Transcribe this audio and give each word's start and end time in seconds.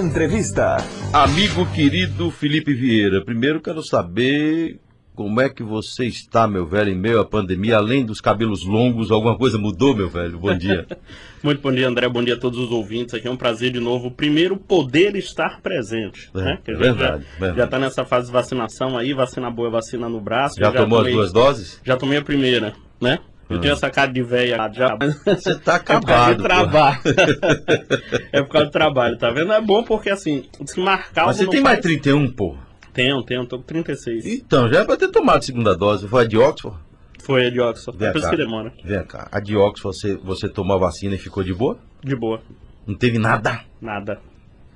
Entrevista. 0.00 0.76
Amigo 1.12 1.66
querido 1.66 2.30
Felipe 2.30 2.72
Vieira, 2.72 3.22
primeiro 3.24 3.60
quero 3.60 3.82
saber 3.82 4.80
como 5.14 5.40
é 5.40 5.50
que 5.50 5.62
você 5.62 6.06
está, 6.06 6.48
meu 6.48 6.64
velho, 6.66 6.90
em 6.90 6.96
meio 6.96 7.20
à 7.20 7.24
pandemia, 7.24 7.76
além 7.76 8.04
dos 8.04 8.18
cabelos 8.20 8.64
longos, 8.64 9.10
alguma 9.10 9.36
coisa 9.36 9.58
mudou, 9.58 9.94
meu 9.94 10.08
velho? 10.08 10.38
Bom 10.38 10.56
dia. 10.56 10.86
Muito 11.44 11.60
bom 11.60 11.70
dia, 11.70 11.86
André. 11.86 12.08
Bom 12.08 12.24
dia 12.24 12.34
a 12.34 12.38
todos 12.38 12.58
os 12.58 12.70
ouvintes. 12.70 13.12
Aqui 13.14 13.28
é 13.28 13.30
um 13.30 13.36
prazer 13.36 13.70
de 13.70 13.80
novo. 13.80 14.10
Primeiro, 14.10 14.56
poder 14.56 15.14
estar 15.16 15.60
presente. 15.60 16.30
É, 16.34 16.38
né? 16.38 16.58
Que 16.64 16.70
a 16.70 16.74
é 16.74 16.76
gente 16.76 16.84
verdade, 16.86 17.24
já, 17.24 17.30
verdade. 17.38 17.58
já 17.58 17.64
está 17.64 17.78
nessa 17.78 18.04
fase 18.06 18.28
de 18.28 18.32
vacinação 18.32 18.96
aí, 18.96 19.12
vacina 19.12 19.50
boa, 19.50 19.68
vacina 19.68 20.08
no 20.08 20.20
braço. 20.20 20.54
Já, 20.58 20.72
tomou 20.72 20.98
tomei- 21.00 21.12
as 21.12 21.16
duas 21.18 21.32
doses? 21.32 21.80
Já 21.84 21.96
tomei 21.96 22.18
a 22.18 22.22
primeira, 22.22 22.72
né? 23.00 23.18
Eu 23.52 23.60
tenho 23.60 23.72
essa 23.74 23.90
cara 23.90 24.12
de 24.12 24.22
velha 24.22 24.56
já. 24.72 24.96
Você 25.24 25.54
tá 25.58 25.76
É 25.76 25.78
por 25.78 26.06
causa 26.06 26.32
acabado. 26.32 26.36
pô. 26.36 26.42
trabalho. 26.42 27.00
é 28.32 28.42
por 28.42 28.48
causa 28.48 28.66
do 28.66 28.72
trabalho, 28.72 29.18
tá 29.18 29.30
vendo? 29.30 29.52
É 29.52 29.60
bom 29.60 29.82
porque 29.82 30.10
assim, 30.10 30.44
se 30.66 30.80
marcar 30.80 31.26
Mas 31.26 31.36
você 31.36 31.46
tem 31.46 31.60
mais 31.60 31.80
31, 31.80 32.30
pô. 32.32 32.56
Tenho, 32.92 33.22
tenho, 33.22 33.46
tô 33.46 33.58
com 33.58 33.64
36. 33.64 34.26
Então, 34.26 34.68
já 34.70 34.80
é 34.80 34.84
pra 34.84 34.96
ter 34.96 35.08
tomado 35.08 35.38
a 35.38 35.42
segunda 35.42 35.74
dose. 35.74 36.06
Foi 36.06 36.24
a 36.24 36.28
de 36.28 36.36
Oxford? 36.36 36.76
Foi 37.22 37.46
a 37.46 37.50
de 37.50 37.60
Oxford. 37.60 37.98
Vem 37.98 38.08
É 38.08 38.12
por 38.12 38.18
isso 38.18 38.30
que 38.30 38.36
demora. 38.36 38.72
Vem 38.84 39.04
cá. 39.04 39.28
A 39.32 39.40
de 39.40 39.56
Oxford, 39.56 39.96
você, 39.98 40.16
você 40.16 40.48
tomou 40.48 40.76
a 40.76 40.80
vacina 40.80 41.14
e 41.14 41.18
ficou 41.18 41.42
de 41.42 41.54
boa? 41.54 41.78
De 42.04 42.14
boa. 42.14 42.42
Não 42.86 42.94
teve 42.94 43.18
nada? 43.18 43.60
Nada. 43.80 44.20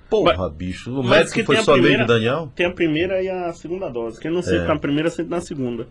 Porra, 0.09 0.49
bicho. 0.49 0.91
O 0.93 1.03
mas 1.03 1.31
médico 1.33 1.45
foi 1.45 1.57
só 1.57 1.73
primeira- 1.73 1.99
mesmo, 1.99 2.07
Daniel? 2.07 2.53
Tem 2.55 2.67
a 2.67 2.71
primeira 2.71 3.23
e 3.23 3.29
a 3.29 3.53
segunda 3.53 3.89
dose. 3.89 4.21
Quem 4.21 4.31
não 4.31 4.41
sente 4.41 4.65
É. 4.65 4.67
na 4.69 4.79
primeira, 4.79 5.11
sente 5.11 5.29
na 5.29 5.41
segunda. 5.41 5.87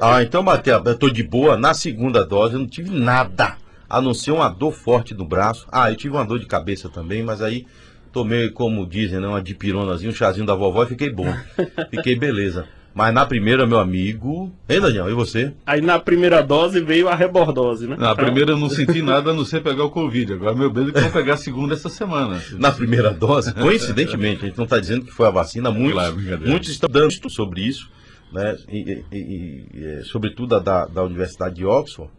Ah, 0.00 0.22
então, 0.22 0.42
Matheus, 0.42 0.84
eu 0.86 0.98
tô 0.98 1.08
de 1.08 1.22
boa. 1.22 1.56
Na 1.56 1.72
segunda 1.72 2.24
dose 2.26 2.54
eu 2.54 2.60
não 2.60 2.66
tive 2.66 2.90
nada. 2.90 3.56
A 3.88 4.00
não 4.00 4.12
ser 4.14 4.32
uma 4.32 4.48
dor 4.48 4.72
forte 4.72 5.14
no 5.14 5.24
braço. 5.24 5.66
Ah, 5.70 5.90
eu 5.90 5.96
tive 5.96 6.14
uma 6.14 6.24
dor 6.24 6.38
de 6.38 6.46
cabeça 6.46 6.88
também, 6.88 7.22
mas 7.22 7.40
aí 7.42 7.66
tomei, 8.12 8.50
como 8.50 8.84
dizem, 8.86 9.20
né, 9.20 9.26
uma 9.28 9.42
dipironazinha, 9.42 10.10
um 10.10 10.14
chazinho 10.14 10.46
da 10.46 10.54
vovó 10.54 10.82
e 10.84 10.86
fiquei 10.88 11.10
bom. 11.10 11.32
Fiquei 11.90 12.16
beleza. 12.16 12.66
Mas 12.92 13.14
na 13.14 13.24
primeira, 13.24 13.66
meu 13.66 13.78
amigo. 13.78 14.52
Hein, 14.68 14.80
Daniel? 14.80 15.08
E 15.08 15.14
você? 15.14 15.54
Aí 15.64 15.80
na 15.80 15.98
primeira 16.00 16.42
dose 16.42 16.80
veio 16.80 17.08
a 17.08 17.14
rebordose, 17.14 17.86
né? 17.86 17.96
Na 17.96 18.12
Então, 18.12 18.24
primeira 18.24 18.50
eu 18.52 18.58
não 18.58 18.68
senti 18.68 19.00
nada 19.00 19.30
a 19.30 19.34
não 19.34 19.44
ser 19.44 19.62
pegar 19.62 19.84
o 19.84 19.90
Covid. 19.90 20.32
Agora 20.32 20.54
meu 20.56 20.72
medo 20.72 20.88
é 20.90 20.92
que 20.92 20.98
eu 20.98 21.02
vou 21.02 21.12
pegar 21.12 21.34
a 21.34 21.36
segunda 21.36 21.74
essa 21.74 21.88
semana. 21.88 22.42
Na 22.58 22.72
primeira 22.72 23.12
dose, 23.12 23.54
coincidentemente, 23.54 24.44
a 24.44 24.48
gente 24.48 24.56
não 24.58 24.64
está 24.64 24.78
dizendo 24.80 25.04
que 25.04 25.12
foi 25.12 25.26
a 25.28 25.30
vacina, 25.30 25.70
muitos, 25.70 25.92
Claro, 25.92 26.16
muitos 26.44 26.68
estão 26.70 26.90
dando 26.90 27.12
sobre 27.30 27.60
isso, 27.62 27.88
né? 28.32 28.56
E, 28.68 28.78
e- 28.78 29.04
e- 29.16 29.66
e, 29.72 29.84
é, 29.84 30.02
sobretudo 30.02 30.56
a 30.56 30.58
da, 30.58 30.86
da 30.86 31.04
Universidade 31.04 31.54
de 31.54 31.64
Oxford, 31.64 32.10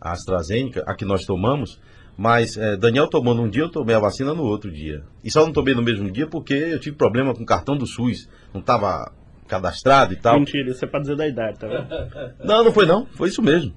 a 0.00 0.12
AstraZeneca, 0.12 0.84
a 0.86 0.94
que 0.94 1.06
nós 1.06 1.24
tomamos, 1.24 1.80
mas 2.16 2.58
é, 2.58 2.76
Daniel 2.76 3.08
tomou 3.08 3.34
num 3.34 3.48
dia, 3.48 3.62
eu 3.62 3.70
tomei 3.70 3.94
a 3.96 3.98
vacina 4.00 4.34
no 4.34 4.42
outro 4.42 4.70
dia. 4.70 5.02
E 5.24 5.30
só 5.30 5.40
não 5.46 5.52
tomei 5.52 5.74
no 5.74 5.82
mesmo 5.82 6.10
dia 6.10 6.26
porque 6.26 6.52
eu 6.52 6.78
tive 6.78 6.94
problema 6.94 7.34
com 7.34 7.42
o 7.42 7.46
cartão 7.46 7.74
do 7.74 7.86
SUS, 7.86 8.28
não 8.52 8.60
estava 8.60 9.10
cadastrado 9.54 10.12
e 10.12 10.16
tal. 10.16 10.38
Mentira, 10.38 10.70
isso 10.70 10.84
é 10.84 10.88
pra 10.88 11.00
dizer 11.00 11.16
da 11.16 11.28
idade, 11.28 11.58
tá 11.58 11.66
vendo? 11.66 11.86
Não, 12.44 12.64
não 12.64 12.72
foi 12.72 12.86
não, 12.86 13.06
foi 13.06 13.28
isso 13.28 13.42
mesmo. 13.42 13.72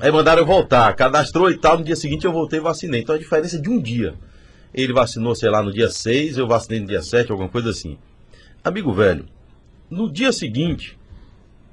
Aí 0.00 0.10
mandaram 0.10 0.42
eu 0.42 0.46
voltar, 0.46 0.92
cadastrou 0.94 1.50
e 1.50 1.56
tal, 1.56 1.78
no 1.78 1.84
dia 1.84 1.94
seguinte 1.94 2.24
eu 2.24 2.32
voltei 2.32 2.58
e 2.58 2.62
vacinei. 2.62 3.02
Então 3.02 3.14
a 3.14 3.18
diferença 3.18 3.56
é 3.56 3.60
de 3.60 3.68
um 3.68 3.80
dia. 3.80 4.14
Ele 4.72 4.92
vacinou, 4.92 5.36
sei 5.36 5.48
lá, 5.50 5.62
no 5.62 5.72
dia 5.72 5.88
6, 5.88 6.36
eu 6.36 6.48
vacinei 6.48 6.80
no 6.80 6.86
dia 6.86 7.00
7, 7.00 7.30
alguma 7.30 7.48
coisa 7.48 7.70
assim. 7.70 7.96
Amigo 8.64 8.92
velho, 8.92 9.26
no 9.88 10.10
dia 10.10 10.32
seguinte, 10.32 10.98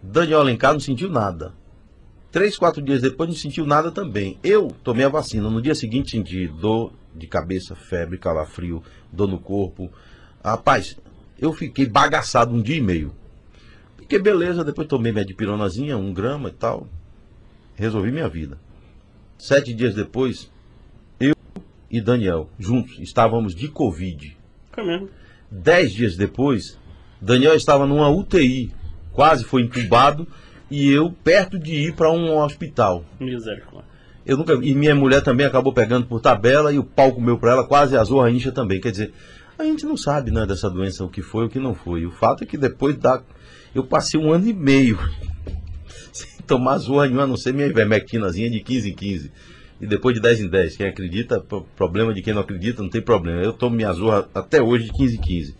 Daniel 0.03 0.41
Alencar 0.41 0.73
não 0.73 0.79
sentiu 0.79 1.09
nada. 1.09 1.53
Três, 2.31 2.57
quatro 2.57 2.81
dias 2.81 3.01
depois 3.01 3.27
não 3.27 3.35
sentiu 3.35 3.65
nada 3.65 3.91
também. 3.91 4.37
Eu 4.43 4.67
tomei 4.83 5.05
a 5.05 5.09
vacina, 5.09 5.49
no 5.49 5.61
dia 5.61 5.73
seguinte 5.73 6.11
senti 6.11 6.47
dor 6.47 6.93
de 7.15 7.25
cabeça, 7.25 7.75
febre, 7.75 8.17
calafrio, 8.17 8.83
dor 9.11 9.27
no 9.27 9.39
corpo. 9.39 9.91
Rapaz, 10.43 10.97
eu 11.39 11.51
fiquei 11.51 11.87
bagaçado 11.87 12.53
um 12.53 12.61
dia 12.61 12.77
e 12.77 12.81
meio. 12.81 13.15
Fiquei 14.11 14.23
beleza, 14.23 14.61
depois 14.61 14.89
tomei 14.89 15.09
minha 15.13 15.23
dipironazinha, 15.23 15.97
um 15.97 16.11
grama 16.11 16.49
e 16.49 16.51
tal. 16.51 16.85
Resolvi 17.75 18.11
minha 18.11 18.27
vida. 18.27 18.57
Sete 19.37 19.73
dias 19.73 19.95
depois, 19.95 20.51
eu 21.17 21.33
e 21.89 22.01
Daniel, 22.01 22.49
juntos, 22.59 22.99
estávamos 22.99 23.55
de 23.55 23.69
Covid. 23.69 24.37
Foi 24.73 24.85
mesmo. 24.85 25.09
Dez 25.49 25.93
dias 25.93 26.17
depois, 26.17 26.77
Daniel 27.21 27.55
estava 27.55 27.87
numa 27.87 28.09
UTI, 28.09 28.73
quase 29.13 29.45
foi 29.45 29.61
entubado, 29.61 30.27
e 30.69 30.91
eu 30.91 31.09
perto 31.23 31.57
de 31.57 31.73
ir 31.73 31.95
para 31.95 32.11
um 32.11 32.37
hospital. 32.37 33.05
Misericórdia. 33.17 33.89
Eu 34.25 34.35
nunca, 34.35 34.55
e 34.55 34.75
minha 34.75 34.93
mulher 34.93 35.21
também 35.21 35.45
acabou 35.45 35.71
pegando 35.71 36.05
por 36.05 36.19
tabela 36.19 36.73
e 36.73 36.77
o 36.77 36.83
pau 36.83 37.13
comeu 37.13 37.37
para 37.37 37.51
ela, 37.51 37.63
quase 37.65 37.95
azou 37.95 38.21
a 38.21 38.29
incha 38.29 38.51
também. 38.51 38.81
Quer 38.81 38.91
dizer, 38.91 39.13
a 39.57 39.63
gente 39.63 39.85
não 39.85 39.95
sabe 39.95 40.31
né, 40.31 40.45
dessa 40.45 40.69
doença 40.69 41.01
o 41.05 41.09
que 41.09 41.21
foi 41.21 41.45
o 41.45 41.49
que 41.49 41.59
não 41.59 41.73
foi. 41.73 42.05
O 42.05 42.11
fato 42.11 42.43
é 42.43 42.45
que 42.45 42.57
depois 42.57 42.97
da. 42.97 43.23
Eu 43.73 43.83
passei 43.85 44.19
um 44.19 44.31
ano 44.31 44.47
e 44.47 44.53
meio 44.53 44.99
sem 46.11 46.29
tomar 46.45 46.77
zorra 46.77 47.05
nenhuma, 47.05 47.23
a 47.23 47.27
não 47.27 47.37
ser 47.37 47.53
minha 47.53 47.67
ivermectinazinha 47.67 48.49
de 48.49 48.59
15 48.61 48.89
em 48.89 48.93
15. 48.95 49.31
E 49.79 49.87
depois 49.87 50.13
de 50.13 50.21
10 50.21 50.41
em 50.41 50.47
10. 50.49 50.77
Quem 50.77 50.87
acredita, 50.87 51.39
pro- 51.39 51.63
problema 51.75 52.13
de 52.13 52.21
quem 52.21 52.33
não 52.33 52.41
acredita, 52.41 52.83
não 52.83 52.89
tem 52.89 53.01
problema. 53.01 53.41
Eu 53.41 53.53
tomo 53.53 53.75
minha 53.75 53.91
zorra 53.93 54.29
até 54.33 54.61
hoje 54.61 54.85
de 54.85 54.91
15 54.93 55.17
em 55.17 55.21
15, 55.21 55.55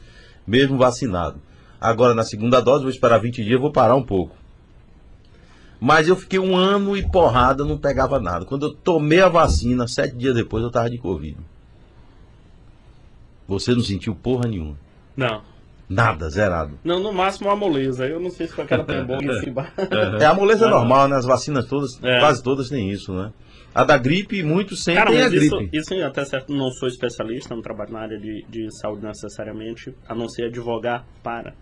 mesmo 0.46 0.78
vacinado. 0.78 1.42
Agora, 1.80 2.14
na 2.14 2.24
segunda 2.24 2.60
dose, 2.62 2.84
vou 2.84 2.92
esperar 2.92 3.20
20 3.20 3.44
dias, 3.44 3.60
vou 3.60 3.72
parar 3.72 3.96
um 3.96 4.04
pouco. 4.04 4.36
Mas 5.80 6.08
eu 6.08 6.16
fiquei 6.16 6.38
um 6.38 6.56
ano 6.56 6.96
e 6.96 7.02
porrada, 7.10 7.66
não 7.66 7.76
pegava 7.76 8.20
nada. 8.20 8.46
Quando 8.46 8.68
eu 8.68 8.74
tomei 8.76 9.20
a 9.20 9.28
vacina, 9.30 9.88
sete 9.88 10.16
dias 10.16 10.36
depois 10.36 10.64
eu 10.64 10.70
tava 10.70 10.92
de 10.92 11.00
Covid. 11.00 11.36
Você 13.48 13.74
não 13.74 13.82
sentiu 13.82 14.14
porra 14.14 14.48
nenhuma. 14.48 14.78
Não. 15.18 15.42
Nada, 15.94 16.30
zerado. 16.30 16.80
Não, 16.86 17.00
no 17.02 17.12
máximo 17.12 17.50
uma 17.50 17.56
moleza. 17.56 18.08
Eu 18.08 18.20
não 18.20 18.30
sei 18.30 18.48
se 18.48 18.54
foi 18.54 18.64
aquela 18.64 18.86
trembonga 18.86 19.26
em 19.26 19.40
cima. 19.42 19.68
É 20.22 20.26
a 20.26 20.34
moleza 20.34 20.70
normal, 20.70 21.10
né? 21.10 21.18
As 21.18 21.26
vacinas 21.26 21.66
todas, 21.68 22.02
É. 22.02 22.20
quase 22.20 22.42
todas 22.42 22.70
têm 22.70 22.90
isso, 22.90 23.14
né? 23.14 23.34
A 23.76 23.84
da 23.84 23.98
gripe, 23.98 24.42
muitos 24.42 24.84
sentem 24.84 25.04
Cara, 25.04 25.16
a 25.16 25.24
mas 25.24 25.34
isso, 25.34 25.58
gripe. 25.58 25.78
isso 25.78 25.94
até 26.04 26.24
certo, 26.26 26.54
não 26.54 26.70
sou 26.72 26.88
especialista, 26.88 27.54
não 27.56 27.62
trabalho 27.62 27.92
na 27.92 28.00
área 28.00 28.18
de, 28.18 28.46
de 28.50 28.68
saúde 28.80 29.06
necessariamente, 29.06 29.94
a 30.08 30.16
não 30.16 30.28
ser 30.30 30.46
advogar 30.46 31.06
para 31.24 31.54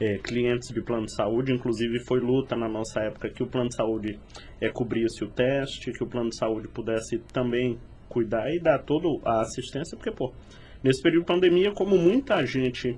é, 0.00 0.18
clientes 0.18 0.68
de 0.70 0.80
plano 0.80 1.06
de 1.06 1.14
saúde. 1.14 1.52
Inclusive, 1.52 1.98
foi 2.00 2.20
luta 2.20 2.54
na 2.56 2.68
nossa 2.68 3.00
época 3.00 3.30
que 3.30 3.42
o 3.42 3.46
plano 3.46 3.68
de 3.68 3.76
saúde 3.76 4.18
é, 4.60 4.68
cobrisse 4.68 5.24
o 5.24 5.28
teste, 5.28 5.92
que 5.92 6.02
o 6.02 6.06
plano 6.06 6.30
de 6.30 6.36
saúde 6.36 6.68
pudesse 6.68 7.18
também 7.32 7.78
cuidar 8.08 8.48
e 8.52 8.60
dar 8.60 8.78
toda 8.80 9.08
a 9.24 9.40
assistência, 9.40 9.96
porque, 9.96 10.10
pô, 10.10 10.32
nesse 10.84 11.02
período 11.02 11.22
de 11.22 11.32
pandemia, 11.32 11.72
como 11.72 11.96
muita 11.96 12.44
gente 12.44 12.96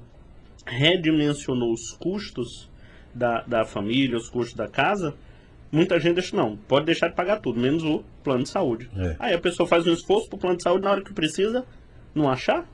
redimensionou 0.67 1.73
os 1.73 1.93
custos 1.93 2.71
da, 3.15 3.43
da 3.43 3.65
família, 3.65 4.17
os 4.17 4.29
custos 4.29 4.55
da 4.55 4.67
casa, 4.67 5.15
muita 5.71 5.99
gente 5.99 6.15
deixa, 6.15 6.37
não, 6.37 6.57
pode 6.57 6.87
deixar 6.87 7.09
de 7.09 7.15
pagar 7.15 7.41
tudo, 7.41 7.61
menos 7.61 7.83
o 7.83 8.03
plano 8.23 8.43
de 8.43 8.49
saúde. 8.49 8.91
É. 8.97 9.17
Aí 9.19 9.35
a 9.35 9.39
pessoa 9.39 9.69
faz 9.69 9.87
um 9.87 9.93
esforço 9.93 10.29
pro 10.29 10.39
plano 10.39 10.57
de 10.57 10.63
saúde 10.63 10.85
na 10.85 10.91
hora 10.91 11.03
que 11.03 11.13
precisa, 11.13 11.65
não 12.15 12.29
achar, 12.29 12.67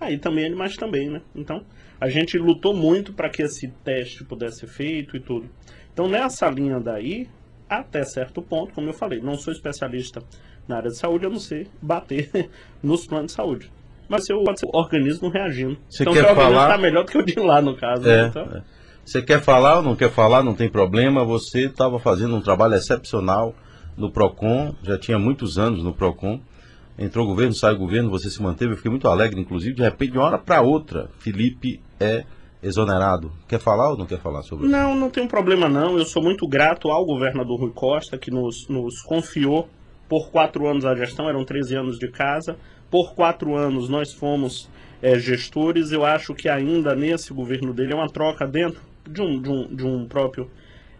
aí 0.00 0.18
também 0.18 0.46
é 0.46 0.48
demais 0.48 0.76
também, 0.76 1.08
né? 1.08 1.22
Então, 1.34 1.64
a 2.00 2.08
gente 2.08 2.38
lutou 2.38 2.74
muito 2.74 3.12
para 3.12 3.28
que 3.28 3.42
esse 3.42 3.68
teste 3.84 4.24
pudesse 4.24 4.60
ser 4.60 4.66
feito 4.66 5.16
e 5.16 5.20
tudo. 5.20 5.48
Então, 5.92 6.08
nessa 6.08 6.48
linha 6.48 6.80
daí, 6.80 7.28
até 7.68 8.04
certo 8.04 8.40
ponto, 8.40 8.72
como 8.72 8.88
eu 8.88 8.94
falei, 8.94 9.20
não 9.20 9.36
sou 9.36 9.52
especialista 9.52 10.22
na 10.66 10.76
área 10.76 10.90
de 10.90 10.96
saúde, 10.96 11.24
eu 11.24 11.30
não 11.30 11.38
sei 11.38 11.68
bater 11.80 12.50
nos 12.82 13.06
planos 13.06 13.32
de 13.32 13.32
saúde. 13.32 13.70
Mas 14.10 14.28
eu, 14.28 14.42
pode 14.42 14.58
ser 14.58 14.66
o 14.66 14.76
organismo 14.76 15.28
reagindo. 15.28 15.78
Você 15.88 16.02
então, 16.02 16.12
quer 16.12 16.24
o 16.24 16.28
organismo 16.30 16.52
falar- 16.52 16.68
tá 16.68 16.78
melhor 16.78 17.04
do 17.04 17.12
que 17.12 17.16
o 17.16 17.22
de 17.24 17.38
lá, 17.38 17.62
no 17.62 17.76
caso. 17.76 18.08
É, 18.08 18.22
né? 18.22 18.28
Então, 18.28 18.42
é. 18.42 18.62
Você 19.04 19.22
quer 19.22 19.40
falar 19.40 19.76
ou 19.76 19.82
não 19.82 19.94
quer 19.94 20.10
falar, 20.10 20.42
não 20.42 20.54
tem 20.54 20.68
problema. 20.68 21.24
Você 21.24 21.66
estava 21.66 21.98
fazendo 22.00 22.34
um 22.34 22.40
trabalho 22.40 22.74
excepcional 22.74 23.54
no 23.96 24.10
PROCON, 24.10 24.74
já 24.82 24.98
tinha 24.98 25.18
muitos 25.18 25.58
anos 25.58 25.82
no 25.82 25.94
PROCON. 25.94 26.40
Entrou 26.98 27.24
o 27.24 27.28
governo, 27.28 27.54
saiu 27.54 27.76
o 27.76 27.78
governo, 27.78 28.10
você 28.10 28.28
se 28.28 28.42
manteve. 28.42 28.72
Eu 28.72 28.76
fiquei 28.76 28.90
muito 28.90 29.08
alegre, 29.08 29.40
inclusive. 29.40 29.74
De 29.74 29.82
repente, 29.82 30.12
de 30.12 30.18
uma 30.18 30.26
hora 30.26 30.38
para 30.38 30.60
outra, 30.60 31.08
Felipe 31.18 31.80
é 31.98 32.24
exonerado. 32.62 33.32
Quer 33.48 33.58
falar 33.58 33.90
ou 33.90 33.96
não 33.96 34.06
quer 34.06 34.18
falar 34.18 34.42
sobre 34.42 34.66
isso? 34.66 34.72
Não, 34.72 34.94
não 34.94 35.08
tem 35.08 35.22
um 35.22 35.28
problema 35.28 35.68
não. 35.68 35.96
Eu 35.96 36.04
sou 36.04 36.22
muito 36.22 36.46
grato 36.46 36.90
ao 36.90 37.06
governador 37.06 37.60
Rui 37.60 37.72
Costa, 37.72 38.18
que 38.18 38.30
nos, 38.30 38.68
nos 38.68 39.00
confiou 39.02 39.68
por 40.08 40.30
quatro 40.30 40.68
anos 40.68 40.84
a 40.84 40.94
gestão, 40.94 41.28
eram 41.28 41.44
13 41.44 41.76
anos 41.76 41.98
de 41.98 42.08
casa. 42.08 42.56
Por 42.90 43.14
quatro 43.14 43.54
anos 43.54 43.88
nós 43.88 44.12
fomos 44.12 44.68
eh, 45.02 45.18
gestores. 45.18 45.92
Eu 45.92 46.04
acho 46.04 46.34
que 46.34 46.48
ainda 46.48 46.94
nesse 46.94 47.32
governo 47.32 47.72
dele 47.72 47.92
é 47.92 47.96
uma 47.96 48.08
troca 48.08 48.46
dentro 48.46 48.80
de 49.08 49.22
um, 49.22 49.40
de 49.40 49.48
um, 49.48 49.74
de 49.74 49.86
um 49.86 50.06
próprio 50.06 50.50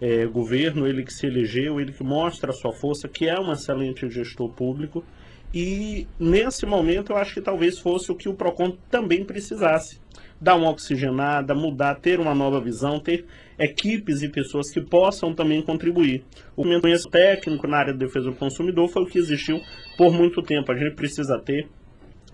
eh, 0.00 0.26
governo, 0.26 0.86
ele 0.86 1.04
que 1.04 1.12
se 1.12 1.26
elegeu, 1.26 1.80
ele 1.80 1.92
que 1.92 2.02
mostra 2.02 2.50
a 2.50 2.54
sua 2.54 2.72
força, 2.72 3.08
que 3.08 3.28
é 3.28 3.38
um 3.38 3.52
excelente 3.52 4.08
gestor 4.08 4.48
público. 4.50 5.04
E 5.52 6.06
nesse 6.18 6.64
momento 6.64 7.10
eu 7.10 7.16
acho 7.16 7.34
que 7.34 7.40
talvez 7.40 7.78
fosse 7.78 8.10
o 8.10 8.14
que 8.14 8.28
o 8.28 8.34
PROCON 8.34 8.76
também 8.88 9.24
precisasse. 9.24 10.00
Dar 10.40 10.54
uma 10.54 10.70
oxigenada, 10.70 11.54
mudar, 11.54 11.96
ter 11.96 12.18
uma 12.18 12.34
nova 12.34 12.60
visão, 12.60 12.98
ter 12.98 13.26
equipes 13.58 14.22
e 14.22 14.28
pessoas 14.28 14.70
que 14.70 14.80
possam 14.80 15.34
também 15.34 15.60
contribuir. 15.60 16.24
O 16.56 16.62
conhecimento 16.62 17.10
técnico 17.10 17.66
na 17.66 17.76
área 17.76 17.92
de 17.92 17.98
defesa 17.98 18.30
do 18.30 18.36
consumidor 18.36 18.88
foi 18.88 19.02
o 19.02 19.06
que 19.06 19.18
existiu 19.18 19.60
por 19.98 20.12
muito 20.12 20.40
tempo. 20.40 20.72
A 20.72 20.76
gente 20.76 20.94
precisa 20.94 21.38
ter 21.38 21.68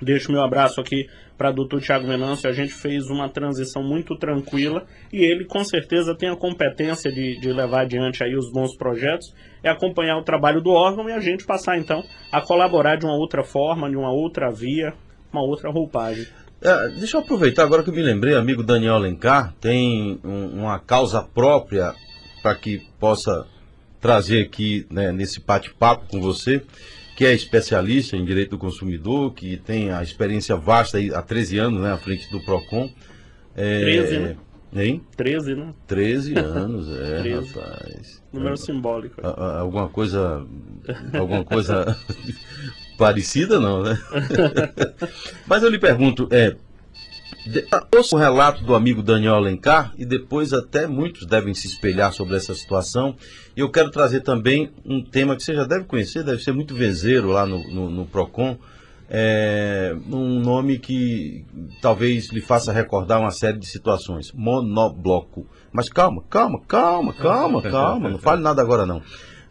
Deixo 0.01 0.31
meu 0.31 0.43
abraço 0.43 0.81
aqui 0.81 1.09
para 1.39 1.51
doutor 1.51 1.81
Tiago 1.81 2.07
Venâncio. 2.07 2.49
A 2.49 2.53
gente 2.53 2.73
fez 2.73 3.09
uma 3.09 3.29
transição 3.29 3.83
muito 3.83 4.17
tranquila 4.17 4.85
e 5.13 5.25
ele 5.25 5.45
com 5.45 5.65
certeza 5.65 6.15
tem 6.15 6.29
a 6.29 6.37
competência 6.37 7.11
de, 7.11 7.39
de 7.41 7.53
levar 7.53 7.83
adiante 7.83 8.23
aí 8.23 8.37
os 8.37 8.53
bons 8.53 8.77
projetos 8.77 9.35
e 9.65 9.69
acompanhar 9.69 10.19
o 10.19 10.23
trabalho 10.23 10.61
do 10.61 10.71
órgão 10.71 11.09
e 11.09 11.13
a 11.13 11.21
gente 11.21 11.45
passar 11.45 11.79
então 11.79 12.03
a 12.31 12.41
colaborar 12.41 12.97
de 12.97 13.07
uma 13.07 13.15
outra 13.15 13.43
forma, 13.43 13.89
de 13.89 13.97
uma 13.97 14.13
outra 14.13 14.51
via, 14.51 14.93
uma 15.33 15.43
outra 15.43 15.71
roupagem. 15.71 16.27
É, 16.61 16.89
deixa 16.89 17.17
eu 17.17 17.21
aproveitar 17.21 17.65
agora 17.65 17.83
que 17.83 17.91
eu 17.91 17.95
me 17.95 18.03
lembrei, 18.03 18.35
amigo 18.35 18.63
Daniel 18.63 18.95
Alencar 18.95 19.55
tem 19.61 20.19
um, 20.25 20.61
uma 20.61 20.79
causa 20.79 21.23
própria 21.23 21.95
para 22.43 22.55
que 22.55 22.83
possa 22.99 23.47
trazer 24.01 24.43
aqui 24.43 24.87
né, 24.91 25.13
nesse 25.13 25.41
bate-papo 25.41 26.07
com 26.09 26.21
você 26.21 26.63
que 27.17 27.25
é 27.25 27.33
especialista 27.33 28.15
em 28.15 28.25
direito 28.25 28.51
do 28.51 28.59
consumidor, 28.59 29.33
que 29.33 29.57
tem 29.57 29.91
a 29.91 30.03
experiência 30.03 30.55
vasta 30.55 30.99
há 31.15 31.23
13 31.23 31.59
anos 31.59 31.81
né, 31.81 31.91
à 31.91 31.97
frente 31.97 32.31
do 32.31 32.39
PROCON. 32.45 32.91
É, 33.57 33.81
13, 33.81 34.19
né? 34.19 34.37
Hein? 34.75 35.03
13, 35.17 35.55
né? 35.55 35.75
13 35.87 36.35
anos, 36.39 36.89
é, 36.95 37.23
13. 37.23 37.55
rapaz. 37.55 38.23
Número 38.31 38.53
é, 38.53 38.57
simbólico. 38.57 39.27
alguma 39.27 39.89
coisa. 39.89 40.47
Alguma 41.15 41.43
coisa 41.43 41.97
parecida, 42.99 43.59
não, 43.59 43.83
né? 43.83 43.99
Mas 45.49 45.63
eu 45.63 45.71
lhe 45.71 45.79
pergunto, 45.79 46.29
é, 46.31 46.55
Ouça 47.95 48.17
o 48.17 48.19
relato 48.19 48.65
do 48.65 48.75
amigo 48.75 49.03
Daniel 49.03 49.37
Alencar 49.37 49.93
e 49.97 50.05
depois 50.05 50.53
até 50.53 50.87
muitos 50.87 51.27
devem 51.27 51.55
se 51.55 51.67
espelhar 51.67 52.13
sobre 52.13 52.37
essa 52.37 52.55
situação. 52.55 53.17
E 53.57 53.61
eu 53.61 53.71
quero 53.71 53.91
trazer 53.91 54.21
também 54.21 54.71
um 54.85 55.03
tema 55.03 55.37
que 55.37 55.43
você 55.43 55.55
já 55.55 55.65
deve 55.65 55.85
conhecer, 55.85 56.25
deve 56.25 56.43
ser 56.43 56.53
muito 56.53 56.75
venzeiro 56.75 57.29
lá 57.29 57.47
no, 57.47 57.63
no, 57.73 57.91
no 57.91 58.07
PROCON. 58.07 58.59
É, 59.09 59.95
um 60.11 60.41
nome 60.41 60.79
que 60.79 61.45
talvez 61.81 62.33
lhe 62.33 62.41
faça 62.41 62.73
recordar 62.73 63.21
uma 63.21 63.31
série 63.31 63.59
de 63.59 63.67
situações. 63.67 64.33
Monobloco. 64.33 65.47
Mas 65.73 65.89
calma, 65.89 66.25
calma, 66.29 66.61
calma, 66.67 67.13
calma, 67.13 67.63
calma. 67.63 68.11
Não 68.11 68.19
fale 68.19 68.43
nada 68.43 68.61
agora 68.61 68.85
não. 68.85 69.01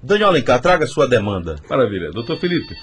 Daniel 0.03 0.30
Alencar, 0.30 0.62
traga 0.62 0.86
sua 0.86 1.07
demanda. 1.07 1.56
Maravilha. 1.69 2.12
Doutor 2.12 2.38
Felipe, 2.38 2.75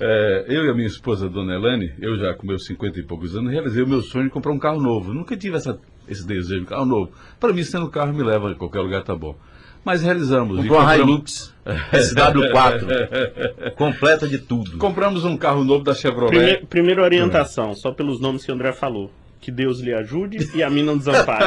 é, 0.00 0.44
eu 0.48 0.64
e 0.64 0.70
a 0.70 0.74
minha 0.74 0.86
esposa, 0.86 1.28
Dona 1.28 1.54
Elane, 1.54 1.92
eu 2.00 2.16
já 2.16 2.34
com 2.34 2.46
meus 2.46 2.64
50 2.66 3.00
e 3.00 3.02
poucos 3.02 3.36
anos, 3.36 3.52
realizei 3.52 3.82
o 3.82 3.88
meu 3.88 4.00
sonho 4.00 4.24
de 4.24 4.30
comprar 4.30 4.52
um 4.52 4.58
carro 4.58 4.80
novo. 4.80 5.12
Nunca 5.12 5.36
tive 5.36 5.56
essa, 5.56 5.78
esse 6.08 6.26
desejo 6.26 6.60
de 6.60 6.66
carro 6.66 6.86
novo. 6.86 7.10
Para 7.40 7.52
mim, 7.52 7.62
sendo 7.62 7.88
carro, 7.90 8.12
me 8.12 8.22
leva 8.22 8.52
a 8.52 8.54
qualquer 8.54 8.80
lugar, 8.80 9.02
tá 9.02 9.14
bom. 9.14 9.36
Mas 9.84 10.02
realizamos. 10.02 10.58
Comprou 10.58 10.80
uma 10.80 10.96
Hilux 10.96 11.54
SW4, 11.92 13.72
completa 13.76 14.26
de 14.28 14.38
tudo. 14.38 14.78
Compramos 14.78 15.24
um 15.24 15.36
carro 15.36 15.64
novo 15.64 15.84
da 15.84 15.94
Chevrolet. 15.94 16.30
Primeira, 16.30 16.66
primeira 16.66 17.02
orientação, 17.02 17.74
só 17.74 17.92
pelos 17.92 18.20
nomes 18.20 18.44
que 18.44 18.52
o 18.52 18.54
André 18.54 18.72
falou. 18.72 19.10
Que 19.40 19.52
Deus 19.52 19.80
lhe 19.80 19.94
ajude 19.94 20.50
e 20.54 20.62
a 20.64 20.68
mim 20.68 20.82
não 20.82 20.98
desampare. 20.98 21.44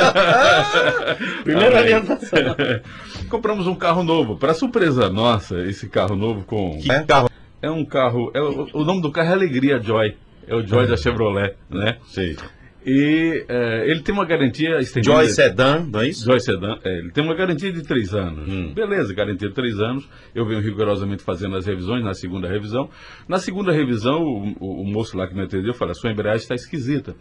Primeira 1.43 1.79
Amém. 1.79 1.83
orientação. 1.83 2.39
Compramos 3.29 3.67
um 3.67 3.75
carro 3.75 4.01
novo. 4.01 4.37
Para 4.37 4.53
surpresa 4.53 5.09
nossa, 5.09 5.59
esse 5.65 5.89
carro 5.89 6.15
novo 6.15 6.43
com. 6.45 6.79
Que 6.79 6.87
carro? 7.03 7.29
É 7.61 7.69
um 7.69 7.85
carro. 7.85 8.31
É, 8.33 8.41
o, 8.41 8.67
o, 8.73 8.83
nome 8.83 9.01
do 9.01 9.11
carro 9.11 9.29
é 9.29 9.33
Alegria 9.33 9.79
Joy. 9.79 10.15
É 10.47 10.55
o 10.55 10.65
Joy 10.65 10.87
da 10.87 10.97
Chevrolet, 10.97 11.55
né? 11.69 11.97
Sim. 12.05 12.35
E 12.83 13.45
é, 13.47 13.91
ele 13.91 14.01
tem 14.01 14.13
uma 14.13 14.25
garantia 14.25 14.79
estendida. 14.79 15.13
Joy 15.13 15.29
Sedan, 15.29 15.85
não 15.85 16.01
é 16.01 16.09
isso? 16.09 16.25
Joy 16.25 16.39
Sedan, 16.39 16.79
é, 16.83 16.97
ele 16.97 17.11
tem 17.11 17.23
uma 17.23 17.35
garantia 17.35 17.71
de 17.71 17.83
três 17.83 18.11
anos. 18.15 18.49
Hum. 18.49 18.73
Beleza, 18.73 19.13
garantia 19.13 19.49
de 19.49 19.53
três 19.53 19.79
anos. 19.79 20.09
Eu 20.33 20.47
venho 20.47 20.59
rigorosamente 20.59 21.21
fazendo 21.21 21.55
as 21.55 21.67
revisões 21.67 22.03
na 22.03 22.15
segunda 22.15 22.47
revisão. 22.47 22.89
Na 23.27 23.37
segunda 23.37 23.71
revisão, 23.71 24.23
o, 24.23 24.55
o, 24.59 24.81
o 24.81 24.85
moço 24.85 25.15
lá 25.15 25.27
que 25.27 25.35
me 25.35 25.43
atendeu 25.43 25.75
falou: 25.75 25.91
a 25.91 25.95
sua 25.95 26.11
embreagem 26.11 26.41
está 26.41 26.55
esquisita. 26.55 27.15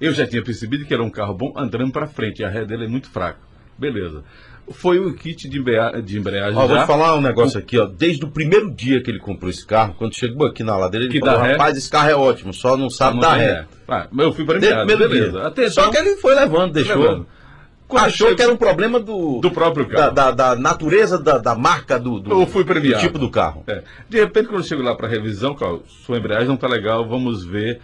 Eu 0.00 0.12
já 0.12 0.26
tinha 0.26 0.42
percebido 0.42 0.84
que 0.84 0.92
era 0.92 1.02
um 1.02 1.10
carro 1.10 1.34
bom 1.34 1.54
andando 1.56 1.92
para 1.92 2.08
frente, 2.08 2.44
a 2.44 2.50
ré 2.50 2.64
dele 2.64 2.86
é 2.86 2.88
muito 2.88 3.08
fraca. 3.08 3.38
Beleza 3.78 4.24
foi 4.70 4.98
o 4.98 5.14
kit 5.14 5.48
de, 5.48 5.58
embreagem. 5.58 6.02
De 6.02 6.18
embreagem 6.18 6.58
ó, 6.58 6.66
vou 6.66 6.78
te 6.78 6.86
falar 6.86 7.14
um 7.16 7.20
negócio 7.20 7.58
aqui, 7.58 7.78
ó. 7.78 7.86
Desde 7.86 8.24
o 8.24 8.28
primeiro 8.28 8.70
dia 8.70 9.00
que 9.02 9.10
ele 9.10 9.18
comprou 9.18 9.50
esse 9.50 9.64
carro, 9.64 9.94
quando 9.96 10.14
chegou 10.14 10.46
aqui 10.46 10.62
na 10.62 10.76
ladeira, 10.76 11.06
ele 11.06 11.12
que 11.12 11.20
falou, 11.20 11.40
rapaz, 11.40 11.72
ré? 11.72 11.78
esse 11.78 11.90
carro 11.90 12.10
é 12.10 12.14
ótimo, 12.14 12.52
só 12.52 12.76
não 12.76 12.90
sabe 12.90 13.20
dar 13.20 13.34
ré. 13.34 13.46
ré. 13.46 13.66
Ah, 13.88 14.08
eu 14.18 14.32
fui 14.32 14.44
para 14.44 14.58
beleza. 14.58 15.46
Até 15.46 15.70
só 15.70 15.82
então, 15.82 15.92
que 15.92 15.98
ele 15.98 16.16
foi 16.16 16.34
levando, 16.34 16.72
deixou. 16.72 17.02
Levando. 17.02 17.26
Achou 17.88 18.10
chegou... 18.10 18.34
que 18.34 18.42
era 18.42 18.52
um 18.52 18.56
problema 18.56 18.98
do, 18.98 19.38
do 19.40 19.50
próprio 19.50 19.86
carro. 19.86 20.12
Da, 20.12 20.30
da, 20.32 20.54
da 20.54 20.60
natureza 20.60 21.16
da, 21.18 21.38
da, 21.38 21.54
marca 21.54 22.00
do, 22.00 22.18
do, 22.18 22.32
eu 22.32 22.46
fui 22.46 22.64
premiado. 22.64 23.00
do 23.00 23.06
tipo 23.06 23.18
do 23.18 23.30
carro. 23.30 23.62
É. 23.68 23.82
De 24.08 24.18
repente, 24.18 24.46
quando 24.48 24.58
eu 24.58 24.64
chego 24.64 24.82
lá 24.82 24.94
para 24.96 25.06
revisão, 25.06 25.54
cara, 25.54 25.78
sua 26.04 26.18
embreagem 26.18 26.48
não 26.48 26.56
está 26.56 26.66
legal, 26.66 27.06
vamos 27.06 27.44
ver 27.44 27.80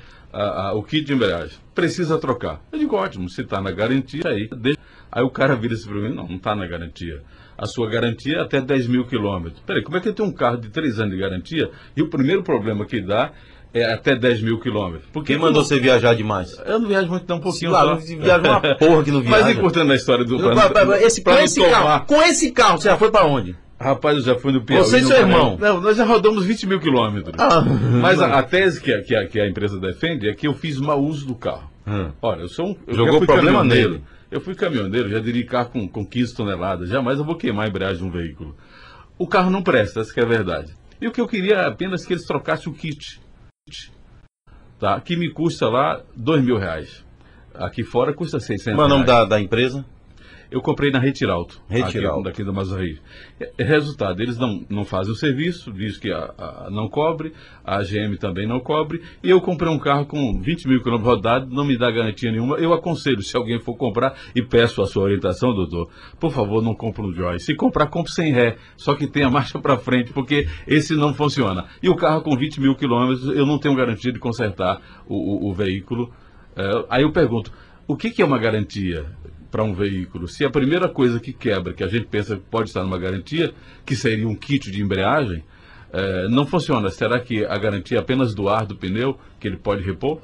o 0.74 0.82
kit 0.82 1.04
de 1.04 1.12
embreagem. 1.12 1.56
Precisa 1.74 2.18
trocar. 2.18 2.60
Eu 2.72 2.78
digo, 2.78 2.96
ótimo, 2.96 3.28
se 3.28 3.42
está 3.42 3.60
na 3.60 3.70
garantia, 3.70 4.22
aí 4.26 4.48
deixa. 4.48 4.78
Aí 5.12 5.22
o 5.22 5.30
cara 5.30 5.54
vira 5.54 5.74
assim 5.74 5.88
para 5.88 6.00
mim, 6.00 6.14
não, 6.14 6.26
não 6.26 6.36
está 6.36 6.56
na 6.56 6.66
garantia 6.66 7.22
a 7.62 7.66
sua 7.66 7.88
garantia 7.88 8.38
é 8.38 8.40
até 8.40 8.60
10 8.60 8.88
mil 8.88 9.06
quilômetros. 9.06 9.62
Peraí, 9.64 9.82
como 9.82 9.96
é 9.96 10.00
que 10.00 10.12
tem 10.12 10.26
um 10.26 10.32
carro 10.32 10.56
de 10.56 10.68
3 10.68 10.98
anos 10.98 11.14
de 11.14 11.20
garantia 11.20 11.70
e 11.96 12.02
o 12.02 12.08
primeiro 12.08 12.42
problema 12.42 12.84
que 12.84 13.00
dá 13.00 13.30
é 13.72 13.84
até 13.84 14.16
10 14.16 14.42
mil 14.42 14.58
quilômetros? 14.58 15.08
Porque 15.12 15.34
Quem 15.34 15.40
mandou 15.40 15.64
você 15.64 15.78
viajar 15.78 16.14
demais? 16.14 16.58
Eu 16.66 16.80
não 16.80 16.88
viajo 16.88 17.08
muito, 17.08 17.24
não, 17.28 17.36
um 17.36 17.40
pouquinho 17.40 17.70
claro, 17.70 18.00
só. 18.00 18.16
Viaja 18.16 18.40
uma 18.40 18.60
porra 18.76 19.04
que 19.04 19.10
não 19.12 19.20
viaja. 19.20 19.44
Mas 19.44 19.56
encurtando 19.56 19.92
a 19.92 19.94
história 19.94 20.24
do... 20.24 20.38
Pra, 20.38 20.70
pra, 20.70 20.86
pra, 20.86 21.02
esse, 21.02 21.22
com, 21.22 21.30
esse 21.30 21.60
carro, 21.60 22.06
com 22.06 22.22
esse 22.22 22.50
carro, 22.50 22.78
você 22.78 22.88
já 22.88 22.96
foi 22.96 23.10
para 23.10 23.26
onde? 23.26 23.56
Rapaz, 23.78 24.16
eu 24.16 24.22
já 24.22 24.34
fui 24.36 24.52
no 24.52 24.64
Piauí. 24.64 24.84
Você 24.84 24.98
e 24.98 25.04
seu 25.04 25.16
irmão? 25.16 25.56
Não, 25.60 25.80
nós 25.80 25.96
já 25.96 26.04
rodamos 26.04 26.44
20 26.44 26.66
mil 26.68 26.80
quilômetros. 26.80 27.34
Ah, 27.36 27.60
Mas 28.00 28.20
a, 28.20 28.38
a, 28.38 28.42
tese 28.42 28.80
que 28.80 28.92
a, 28.92 29.02
que, 29.02 29.14
a, 29.14 29.26
que 29.26 29.40
a 29.40 29.48
empresa 29.48 29.78
defende 29.80 30.28
é 30.28 30.34
que 30.34 30.46
eu 30.46 30.54
fiz 30.54 30.78
mau 30.78 31.00
uso 31.00 31.26
do 31.26 31.34
carro. 31.34 31.71
Hum. 31.86 32.12
Olha, 32.20 32.42
eu 32.42 32.48
sou 32.48 32.66
um. 32.66 32.76
Eu 32.86 32.94
Jogou 32.94 33.26
problema 33.26 33.64
nele. 33.64 34.02
Eu 34.30 34.40
fui 34.40 34.54
caminhoneiro, 34.54 35.10
já 35.10 35.18
dirigi 35.18 35.44
carro 35.44 35.70
com, 35.70 35.88
com 35.88 36.06
15 36.06 36.34
toneladas. 36.34 36.88
Jamais 36.88 37.18
eu 37.18 37.24
vou 37.24 37.36
queimar 37.36 37.66
a 37.66 37.68
embreagem 37.68 37.98
de 37.98 38.04
um 38.04 38.10
veículo. 38.10 38.56
O 39.18 39.26
carro 39.26 39.50
não 39.50 39.62
presta, 39.62 40.00
essa 40.00 40.18
é 40.18 40.24
a 40.24 40.26
verdade. 40.26 40.74
E 41.00 41.06
o 41.06 41.12
que 41.12 41.20
eu 41.20 41.28
queria 41.28 41.56
é 41.56 41.66
apenas 41.66 42.06
que 42.06 42.14
eles 42.14 42.24
trocassem 42.24 42.72
o 42.72 42.74
kit. 42.74 43.20
Tá? 44.78 45.00
Que 45.00 45.16
me 45.16 45.30
custa 45.30 45.68
lá 45.68 46.02
dois 46.16 46.42
mil 46.42 46.56
reais. 46.56 47.04
Aqui 47.54 47.84
fora 47.84 48.14
custa 48.14 48.40
600 48.40 48.74
Qual 48.74 48.88
é 48.88 48.90
o 48.90 48.94
nome 48.94 49.04
da, 49.04 49.24
da 49.24 49.40
empresa? 49.40 49.84
Eu 50.52 50.60
comprei 50.60 50.90
na 50.90 50.98
Retiralto, 50.98 51.62
Retiralto. 51.66 52.20
Aqui, 52.20 52.24
daqui 52.24 52.44
do 52.44 52.52
Mazarri. 52.52 53.00
Resultado, 53.58 54.22
eles 54.22 54.36
não, 54.36 54.62
não 54.68 54.84
fazem 54.84 55.10
o 55.10 55.16
serviço, 55.16 55.72
diz 55.72 55.96
que 55.96 56.12
a, 56.12 56.34
a, 56.36 56.68
não 56.70 56.90
cobre, 56.90 57.32
a 57.64 57.82
GM 57.82 58.18
também 58.18 58.46
não 58.46 58.60
cobre, 58.60 59.00
e 59.24 59.30
eu 59.30 59.40
comprei 59.40 59.72
um 59.72 59.78
carro 59.78 60.04
com 60.04 60.38
20 60.38 60.68
mil 60.68 60.82
quilômetros 60.82 61.14
rodados, 61.14 61.50
não 61.50 61.64
me 61.64 61.78
dá 61.78 61.90
garantia 61.90 62.30
nenhuma. 62.30 62.56
Eu 62.56 62.74
aconselho, 62.74 63.22
se 63.22 63.34
alguém 63.34 63.58
for 63.60 63.74
comprar, 63.76 64.14
e 64.34 64.42
peço 64.42 64.82
a 64.82 64.86
sua 64.86 65.04
orientação, 65.04 65.54
doutor, 65.54 65.88
por 66.20 66.30
favor, 66.30 66.62
não 66.62 66.74
compre 66.74 67.02
um 67.02 67.14
Joy. 67.14 67.40
Se 67.40 67.54
comprar, 67.54 67.86
compre 67.86 68.12
sem 68.12 68.30
ré, 68.30 68.58
só 68.76 68.94
que 68.94 69.06
tenha 69.06 69.28
marcha 69.32 69.58
para 69.58 69.78
frente, 69.78 70.12
porque 70.12 70.46
esse 70.66 70.94
não 70.94 71.14
funciona. 71.14 71.64
E 71.82 71.88
o 71.88 71.96
carro 71.96 72.20
com 72.20 72.36
20 72.36 72.60
mil 72.60 72.74
quilômetros, 72.74 73.24
eu 73.34 73.46
não 73.46 73.58
tenho 73.58 73.74
garantia 73.74 74.12
de 74.12 74.18
consertar 74.18 74.82
o, 75.08 75.46
o, 75.46 75.50
o 75.50 75.54
veículo. 75.54 76.12
É, 76.54 76.84
aí 76.90 77.02
eu 77.04 77.10
pergunto, 77.10 77.50
o 77.86 77.96
que, 77.96 78.10
que 78.10 78.22
é 78.22 78.24
uma 78.24 78.38
garantia? 78.38 79.06
Para 79.52 79.62
um 79.62 79.74
veículo, 79.74 80.26
se 80.26 80.46
a 80.46 80.50
primeira 80.50 80.88
coisa 80.88 81.20
que 81.20 81.30
quebra, 81.30 81.74
que 81.74 81.84
a 81.84 81.86
gente 81.86 82.06
pensa 82.06 82.36
que 82.36 82.42
pode 82.50 82.70
estar 82.70 82.82
numa 82.82 82.98
garantia, 82.98 83.52
que 83.84 83.94
seria 83.94 84.26
um 84.26 84.34
kit 84.34 84.70
de 84.70 84.82
embreagem, 84.82 85.44
é, 85.92 86.26
não 86.28 86.46
funciona. 86.46 86.88
Será 86.88 87.20
que 87.20 87.44
a 87.44 87.58
garantia 87.58 87.98
é 87.98 88.00
apenas 88.00 88.34
do 88.34 88.48
ar 88.48 88.64
do 88.64 88.74
pneu, 88.74 89.18
que 89.38 89.46
ele 89.46 89.58
pode 89.58 89.82
repor? 89.82 90.22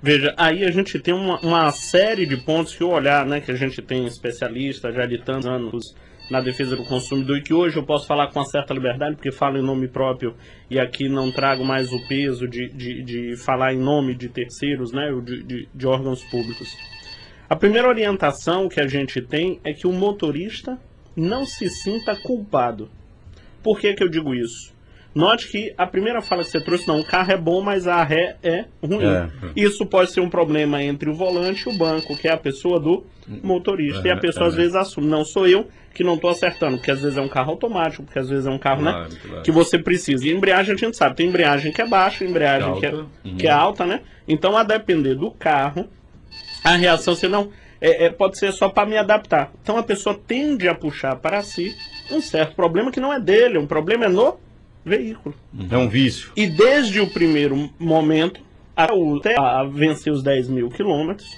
Veja, 0.00 0.32
aí 0.36 0.64
a 0.64 0.70
gente 0.70 0.96
tem 1.00 1.12
uma, 1.12 1.40
uma 1.40 1.70
série 1.72 2.24
de 2.24 2.36
pontos 2.36 2.72
que 2.74 2.84
olhar, 2.84 3.26
né, 3.26 3.40
que 3.40 3.50
a 3.50 3.56
gente 3.56 3.82
tem 3.82 4.06
especialista 4.06 4.92
já 4.92 5.06
de 5.06 5.18
tantos 5.18 5.46
anos 5.46 5.94
na 6.30 6.40
defesa 6.40 6.76
do 6.76 6.84
consumidor 6.84 7.38
e 7.38 7.42
que 7.42 7.52
hoje 7.52 7.76
eu 7.76 7.84
posso 7.84 8.06
falar 8.06 8.28
com 8.28 8.38
uma 8.38 8.46
certa 8.46 8.72
liberdade, 8.72 9.16
porque 9.16 9.32
falo 9.32 9.58
em 9.58 9.62
nome 9.62 9.88
próprio 9.88 10.36
e 10.70 10.78
aqui 10.78 11.08
não 11.08 11.32
trago 11.32 11.64
mais 11.64 11.92
o 11.92 12.00
peso 12.06 12.46
de, 12.46 12.68
de, 12.68 13.02
de 13.02 13.36
falar 13.36 13.74
em 13.74 13.78
nome 13.78 14.14
de 14.14 14.28
terceiros, 14.28 14.92
né, 14.92 15.10
de, 15.24 15.42
de, 15.42 15.68
de 15.74 15.86
órgãos 15.86 16.22
públicos. 16.24 16.68
A 17.52 17.56
primeira 17.56 17.86
orientação 17.86 18.66
que 18.66 18.80
a 18.80 18.86
gente 18.86 19.20
tem 19.20 19.60
é 19.62 19.74
que 19.74 19.86
o 19.86 19.92
motorista 19.92 20.78
não 21.14 21.44
se 21.44 21.68
sinta 21.68 22.16
culpado. 22.16 22.88
Por 23.62 23.78
que, 23.78 23.92
que 23.92 24.02
eu 24.02 24.08
digo 24.08 24.34
isso? 24.34 24.72
Note 25.14 25.50
que 25.50 25.74
a 25.76 25.86
primeira 25.86 26.22
fala 26.22 26.44
que 26.44 26.48
você 26.48 26.62
trouxe, 26.62 26.88
não, 26.88 27.00
o 27.00 27.04
carro 27.04 27.30
é 27.30 27.36
bom, 27.36 27.60
mas 27.60 27.86
a 27.86 28.02
ré 28.02 28.38
é 28.42 28.64
ruim. 28.82 29.04
É. 29.04 29.28
Isso 29.54 29.84
pode 29.84 30.12
ser 30.12 30.20
um 30.20 30.30
problema 30.30 30.82
entre 30.82 31.10
o 31.10 31.14
volante 31.14 31.68
e 31.68 31.74
o 31.74 31.76
banco, 31.76 32.16
que 32.16 32.26
é 32.26 32.32
a 32.32 32.38
pessoa 32.38 32.80
do 32.80 33.04
motorista. 33.42 34.08
É, 34.08 34.12
e 34.12 34.14
a 34.14 34.16
pessoa 34.16 34.46
é. 34.46 34.48
às 34.48 34.54
vezes 34.54 34.74
assume, 34.74 35.08
não 35.08 35.22
sou 35.22 35.46
eu 35.46 35.68
que 35.92 36.02
não 36.02 36.14
estou 36.14 36.30
acertando, 36.30 36.78
porque 36.78 36.90
às 36.90 37.02
vezes 37.02 37.18
é 37.18 37.20
um 37.20 37.28
carro 37.28 37.50
automático, 37.50 38.02
porque 38.02 38.18
às 38.18 38.30
vezes 38.30 38.46
é 38.46 38.50
um 38.50 38.58
carro 38.58 38.80
né, 38.80 38.92
claro, 38.92 39.12
né, 39.12 39.18
claro. 39.28 39.42
que 39.42 39.52
você 39.52 39.78
precisa. 39.78 40.26
E 40.26 40.32
embreagem 40.32 40.72
a 40.72 40.78
gente 40.78 40.96
sabe, 40.96 41.16
tem 41.16 41.28
embreagem 41.28 41.70
que 41.70 41.82
é 41.82 41.86
baixa, 41.86 42.24
embreagem 42.24 42.80
que, 42.80 42.86
é, 42.86 42.94
uhum. 42.94 43.36
que 43.36 43.46
é 43.46 43.50
alta, 43.50 43.84
né? 43.84 44.00
Então, 44.26 44.56
a 44.56 44.62
depender 44.62 45.16
do 45.16 45.30
carro, 45.30 45.86
a 46.62 46.76
reação 46.76 47.14
senão 47.14 47.50
é, 47.80 48.06
é, 48.06 48.10
pode 48.10 48.38
ser 48.38 48.52
só 48.52 48.68
para 48.68 48.88
me 48.88 48.96
adaptar. 48.96 49.52
Então 49.62 49.76
a 49.76 49.82
pessoa 49.82 50.18
tende 50.26 50.68
a 50.68 50.74
puxar 50.74 51.16
para 51.16 51.42
si 51.42 51.74
um 52.10 52.20
certo 52.20 52.54
problema 52.54 52.92
que 52.92 53.00
não 53.00 53.12
é 53.12 53.18
dele, 53.18 53.58
um 53.58 53.66
problema 53.66 54.04
é 54.04 54.08
no 54.08 54.38
veículo. 54.84 55.34
É 55.70 55.76
um 55.76 55.88
vício. 55.88 56.30
E 56.36 56.46
desde 56.46 57.00
o 57.00 57.10
primeiro 57.10 57.70
momento, 57.78 58.40
até, 58.76 59.34
a 59.38 59.64
vencer 59.64 60.12
os 60.12 60.22
10 60.22 60.48
mil 60.48 60.70
quilômetros, 60.70 61.28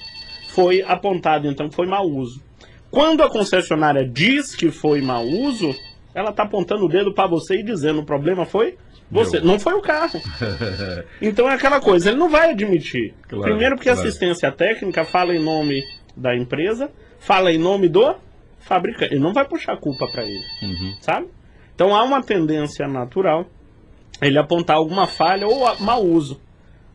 foi 0.51 0.83
apontado 0.83 1.49
então 1.49 1.69
que 1.69 1.75
foi 1.75 1.87
mau 1.87 2.07
uso. 2.07 2.43
Quando 2.91 3.23
a 3.23 3.31
concessionária 3.31 4.07
diz 4.07 4.55
que 4.55 4.71
foi 4.71 5.01
mau 5.01 5.25
uso, 5.25 5.75
ela 6.15 6.31
está 6.31 6.45
apontando 6.45 6.85
o 6.85 6.89
dedo 6.89 7.13
para 7.13 7.27
você 7.27 7.57
e 7.57 7.63
dizendo 7.63 8.01
o 8.01 8.05
problema 8.05 8.45
foi 8.45 8.77
você, 9.11 9.39
Meu. 9.39 9.47
não 9.47 9.59
foi 9.61 9.75
o 9.75 9.83
carro. 9.83 10.21
Então 11.21 11.49
é 11.49 11.55
aquela 11.55 11.81
coisa, 11.81 12.11
ele 12.11 12.19
não 12.19 12.29
vai 12.29 12.51
admitir. 12.51 13.15
Claro, 13.29 13.45
Primeiro 13.45 13.77
porque 13.77 13.89
a 13.89 13.95
claro. 13.95 14.09
assistência 14.09 14.51
técnica 14.51 15.05
fala 15.05 15.35
em 15.35 15.39
nome 15.43 15.83
da 16.17 16.35
empresa, 16.37 16.91
fala 17.19 17.53
em 17.53 17.59
nome 17.59 17.89
do 17.89 18.15
fabricante. 18.61 19.15
Ele 19.15 19.23
não 19.23 19.33
vai 19.33 19.45
puxar 19.45 19.73
a 19.75 19.77
culpa 19.77 20.07
para 20.07 20.25
ele, 20.25 20.45
Uhum. 20.63 20.95
sabe? 21.01 21.29
Então 21.75 21.95
há 21.95 22.03
uma 22.03 22.23
tendência 22.23 22.87
natural 22.89 23.47
ele 24.23 24.39
apontar 24.39 24.77
alguma 24.77 25.07
falha 25.07 25.47
ou 25.47 25.65
mau 25.81 26.05
uso. 26.05 26.41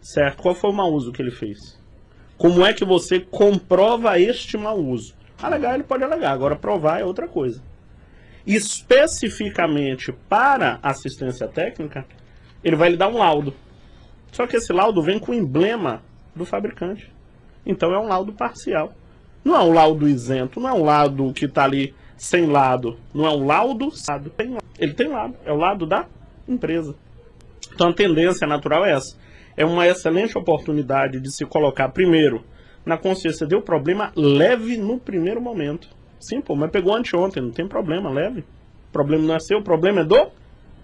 Certo? 0.02 0.42
Qual 0.42 0.56
foi 0.56 0.70
o 0.70 0.74
mau 0.74 0.92
uso 0.94 1.12
que 1.12 1.22
ele 1.22 1.32
fez? 1.32 1.78
Como 2.38 2.66
é 2.66 2.74
que 2.74 2.86
você 2.86 3.20
comprova 3.20 4.18
este 4.18 4.58
mau 4.58 4.80
uso? 4.80 5.14
Alegar, 5.42 5.74
ele 5.76 5.84
pode 5.84 6.04
alegar. 6.04 6.32
Agora, 6.32 6.56
provar 6.56 7.02
é 7.02 7.06
outra 7.06 7.28
coisa. 7.28 7.62
Especificamente 8.46 10.12
para 10.28 10.80
assistência 10.82 11.48
técnica, 11.48 12.06
ele 12.64 12.76
vai 12.76 12.90
lhe 12.90 12.98
dar 12.98 13.08
um 13.08 13.18
laudo. 13.18 13.54
Só 14.32 14.48
que 14.48 14.58
esse 14.58 14.72
laudo 14.72 15.02
vem 15.02 15.20
com 15.20 15.32
o 15.32 15.36
emblema 15.36 16.02
do 16.36 16.46
fabricante. 16.46 17.12
Então 17.66 17.94
é 17.94 18.00
um 18.00 18.08
laudo 18.08 18.34
parcial. 18.34 18.94
Não 19.44 19.56
é 19.56 19.60
um 19.62 19.74
laudo 19.74 20.08
isento, 20.08 20.60
não 20.60 20.70
é 20.70 20.74
um 20.74 20.84
laudo 20.84 21.34
que 21.34 21.46
está 21.46 21.64
ali 21.64 21.94
sem 22.18 22.46
lado. 22.46 22.98
Não 23.14 23.26
é 23.26 23.30
um 23.30 23.46
laudo. 23.46 23.90
Tem. 24.36 24.58
Ele 24.78 24.94
tem 24.94 25.08
lado. 25.08 25.36
É 25.46 25.52
o 25.52 25.58
lado 25.58 25.86
da 25.86 26.06
empresa. 26.48 26.96
Então 27.74 27.90
a 27.90 27.94
tendência 27.94 28.46
natural 28.46 28.86
é 28.86 28.92
essa. 28.92 29.18
É 29.56 29.66
uma 29.66 29.88
excelente 29.88 30.38
oportunidade 30.38 31.20
de 31.20 31.32
se 31.32 31.46
colocar 31.46 31.90
primeiro 31.90 32.44
na 32.86 32.98
consciência. 32.98 33.48
Deu 33.48 33.62
problema 33.62 34.12
leve 34.16 34.78
no 34.78 35.00
primeiro 35.00 35.42
momento. 35.42 35.90
Sim, 36.20 36.42
pô, 36.42 36.56
mas 36.56 36.70
pegou 36.72 36.96
anteontem, 36.96 37.42
não 37.42 37.52
tem 37.52 37.68
problema, 37.68 38.10
leve. 38.10 38.42
O 38.42 38.92
problema 38.92 39.24
não 39.26 39.36
é 39.36 39.40
seu, 39.40 39.60
o 39.60 39.64
problema 39.64 40.02
é 40.02 40.04
do 40.04 40.32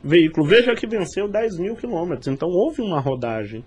veículo. 0.03 0.47
Veja 0.47 0.75
que 0.75 0.87
venceu 0.87 1.27
10 1.27 1.57
mil 1.57 1.75
quilômetros, 1.75 2.27
então 2.27 2.49
houve 2.49 2.81
uma 2.81 2.99
rodagem. 2.99 3.63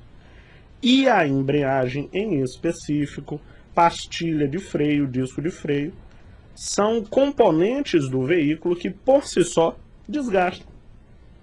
E 0.82 1.08
a 1.08 1.26
embreagem 1.26 2.08
em 2.12 2.40
específico, 2.40 3.40
pastilha 3.74 4.46
de 4.48 4.58
freio, 4.58 5.06
disco 5.06 5.42
de 5.42 5.50
freio, 5.50 5.92
são 6.54 7.04
componentes 7.04 8.08
do 8.08 8.22
veículo 8.24 8.76
que 8.76 8.90
por 8.90 9.24
si 9.24 9.44
só 9.44 9.76
desgastam. 10.08 10.66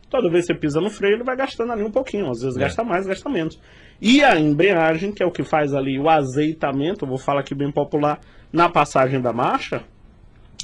Toda 0.10 0.29
vez 0.29 0.46
que 0.46 0.53
você 0.53 0.60
pisa 0.60 0.79
no 0.79 0.89
freio, 0.89 1.15
ele 1.15 1.24
vai 1.24 1.36
gastando 1.36 1.74
ali 1.74 1.84
um 1.84 1.91
pouquinho. 1.91 2.29
Às 2.29 2.41
vezes 2.41 2.55
É. 2.58 2.62
gasta 2.62 2.84
mais, 2.84 3.05
gasta 3.05 3.29
menos. 3.29 3.60
E 4.01 4.24
a 4.24 4.39
embreagem, 4.39 5.12
que 5.12 5.22
é 5.24 5.25
o 5.25 5.32
que 5.32 5.44
faz 5.44 5.74
ali 5.74 6.00
o 6.00 6.10
azeitamento, 6.10 7.05
vou 7.05 7.17
falar 7.17 7.41
aqui 7.41 7.55
bem 7.55 7.72
popular, 7.72 8.20
na 8.51 8.70
passagem 8.70 9.20
da 9.22 9.34
marcha, 9.34 9.84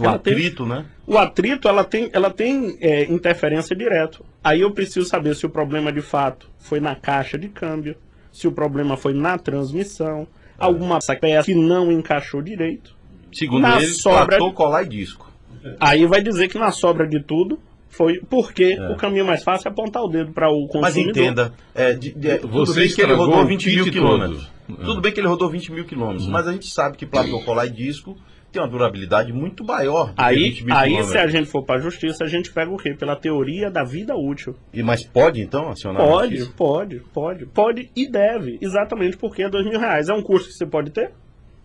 O 0.01 0.05
Ela 0.05 0.17
tem- 0.19 0.33
atrito, 0.33 0.65
né? 0.65 0.85
o 1.05 1.17
atrito 1.17 1.67
ela 1.67 1.83
tem, 1.83 2.09
ela 2.13 2.29
tem 2.29 2.77
é, 2.81 3.03
interferência 3.11 3.75
direto. 3.75 4.25
Aí 4.43 4.61
eu 4.61 4.71
preciso 4.71 5.05
saber 5.07 5.35
se 5.35 5.45
o 5.45 5.49
problema 5.49 5.91
de 5.91 6.01
fato 6.01 6.47
foi 6.59 6.79
na 6.79 6.95
caixa 6.95 7.37
de 7.37 7.47
câmbio, 7.49 7.95
se 8.31 8.47
o 8.47 8.51
problema 8.51 8.97
foi 8.97 9.13
na 9.13 9.37
transmissão, 9.37 10.27
alguma 10.57 10.99
peça 11.19 11.43
que 11.45 11.53
não 11.55 11.91
encaixou 11.91 12.41
direito. 12.41 12.95
Segundo 13.33 13.61
Na 13.61 13.77
ele, 13.77 13.87
sobra- 13.87 14.25
tratou, 14.25 14.51
colar 14.53 14.83
e 14.83 14.89
disco. 14.89 15.31
Aí 15.79 16.05
vai 16.05 16.21
dizer 16.21 16.47
que 16.47 16.57
na 16.57 16.71
sobra 16.71 17.07
de 17.07 17.21
tudo 17.23 17.59
foi 17.89 18.19
porque 18.29 18.75
É. 18.79 18.89
o 18.89 18.95
caminho 18.95 19.25
mais 19.25 19.43
fácil 19.43 19.67
é 19.67 19.71
apontar 19.71 20.01
o 20.03 20.07
dedo 20.07 20.31
para 20.31 20.49
o 20.49 20.67
consumidor. 20.67 20.81
Mas 20.81 20.97
entenda, 20.97 21.53
é, 21.75 21.93
de- 21.93 22.11
de- 22.13 22.37
tudo 22.39 22.65
Você 22.65 22.79
bem 22.79 22.89
que 22.89 23.01
ele 23.01 23.13
rodou 23.13 23.41
o 23.41 23.45
20 23.45 23.67
mil 23.69 23.85
quilômetros. 23.91 24.49
todo. 24.67 24.85
Tudo 24.85 25.01
bem 25.01 25.11
que 25.11 25.19
ele 25.19 25.27
rodou 25.27 25.49
20 25.49 25.71
mil 25.71 25.83
quilômetros, 25.85 26.27
mas 26.27 26.47
a 26.47 26.51
gente 26.53 26.67
sabe 26.67 26.95
que 26.97 27.05
platô, 27.05 27.41
colar 27.41 27.65
e 27.65 27.69
disco 27.69 28.17
tem 28.51 28.61
uma 28.61 28.67
durabilidade 28.67 29.31
muito 29.31 29.63
maior 29.63 30.07
do 30.09 30.13
que 30.15 30.21
Aí, 30.21 30.35
20 30.49 30.65
mil 30.65 30.75
aí 30.75 31.03
se 31.05 31.17
a 31.17 31.27
gente 31.27 31.47
for 31.49 31.63
para 31.63 31.79
a 31.79 31.81
justiça, 31.81 32.23
a 32.23 32.27
gente 32.27 32.51
pega 32.51 32.69
o 32.71 32.77
quê? 32.77 32.93
Pela 32.93 33.15
teoria 33.15 33.71
da 33.71 33.83
vida 33.83 34.15
útil. 34.15 34.55
E, 34.73 34.83
mas 34.83 35.03
pode, 35.03 35.41
então, 35.41 35.69
acionar 35.69 36.05
Pode, 36.05 36.45
pode, 36.57 36.99
pode. 37.13 37.45
Pode 37.47 37.89
e 37.95 38.09
deve. 38.09 38.57
Exatamente 38.61 39.15
porque 39.17 39.43
é 39.43 39.49
dois 39.49 39.65
mil 39.65 39.79
reais. 39.79 40.09
É 40.09 40.13
um 40.13 40.21
custo 40.21 40.49
que 40.49 40.53
você 40.55 40.65
pode 40.65 40.91
ter? 40.91 41.11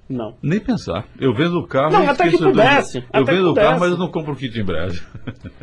Não. 0.09 0.37
Nem 0.41 0.61
pensar. 0.61 1.05
Eu 1.19 1.35
vendo 1.35 1.59
o 1.59 1.67
carro. 1.67 1.91
Não, 1.91 2.09
até 2.09 2.23
que 2.29 2.37
esqueço 2.37 2.45
do- 2.45 2.51
pudesse, 2.53 2.99
Eu 2.99 3.05
até 3.23 3.33
vendo 3.33 3.51
o 3.51 3.55
carro, 3.55 3.67
pudesse. 3.75 3.81
mas 3.81 3.91
eu 3.91 3.99
não 3.99 4.09
compro 4.09 4.33
o 4.35 4.37
kit 4.37 4.53
de 4.55 4.61
embreagem. 4.61 5.03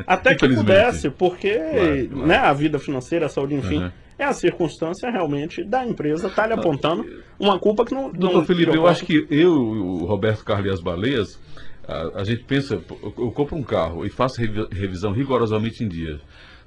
Até 0.05 0.35
que 0.35 0.49
pudesse, 0.49 1.09
porque 1.09 1.53
Claro, 1.53 2.09
claro. 2.09 2.27
Né, 2.27 2.35
a 2.35 2.51
vida 2.51 2.77
financeira, 2.77 3.27
a 3.27 3.29
saúde, 3.29 3.55
enfim, 3.55 3.77
Uhum. 3.83 3.91
É 4.17 4.23
a 4.25 4.33
circunstância 4.33 5.09
realmente 5.09 5.63
da 5.63 5.85
empresa 5.85 6.27
estar 6.27 6.47
lhe 6.47 6.53
apontando 6.53 7.05
uma 7.39 7.57
culpa 7.59 7.83
que 7.85 7.93
não. 7.93 8.11
Doutor 8.11 8.37
não 8.39 8.45
Felipe, 8.45 8.75
eu 8.75 8.87
acho 8.87 9.05
que 9.05 9.25
eu, 9.29 9.51
o 9.53 10.05
Roberto 10.05 10.43
Carlos 10.43 10.67
e 10.67 10.69
as 10.73 10.81
Baleias, 10.81 11.39
a, 11.87 12.21
a 12.21 12.23
gente 12.23 12.43
pensa, 12.43 12.75
eu, 12.75 13.13
eu 13.17 13.31
compro 13.31 13.55
um 13.55 13.63
carro 13.63 14.05
e 14.05 14.09
faço 14.09 14.39
revi- 14.39 14.67
revisão 14.71 15.11
rigorosamente 15.11 15.83
em 15.83 15.87
dias, 15.87 16.21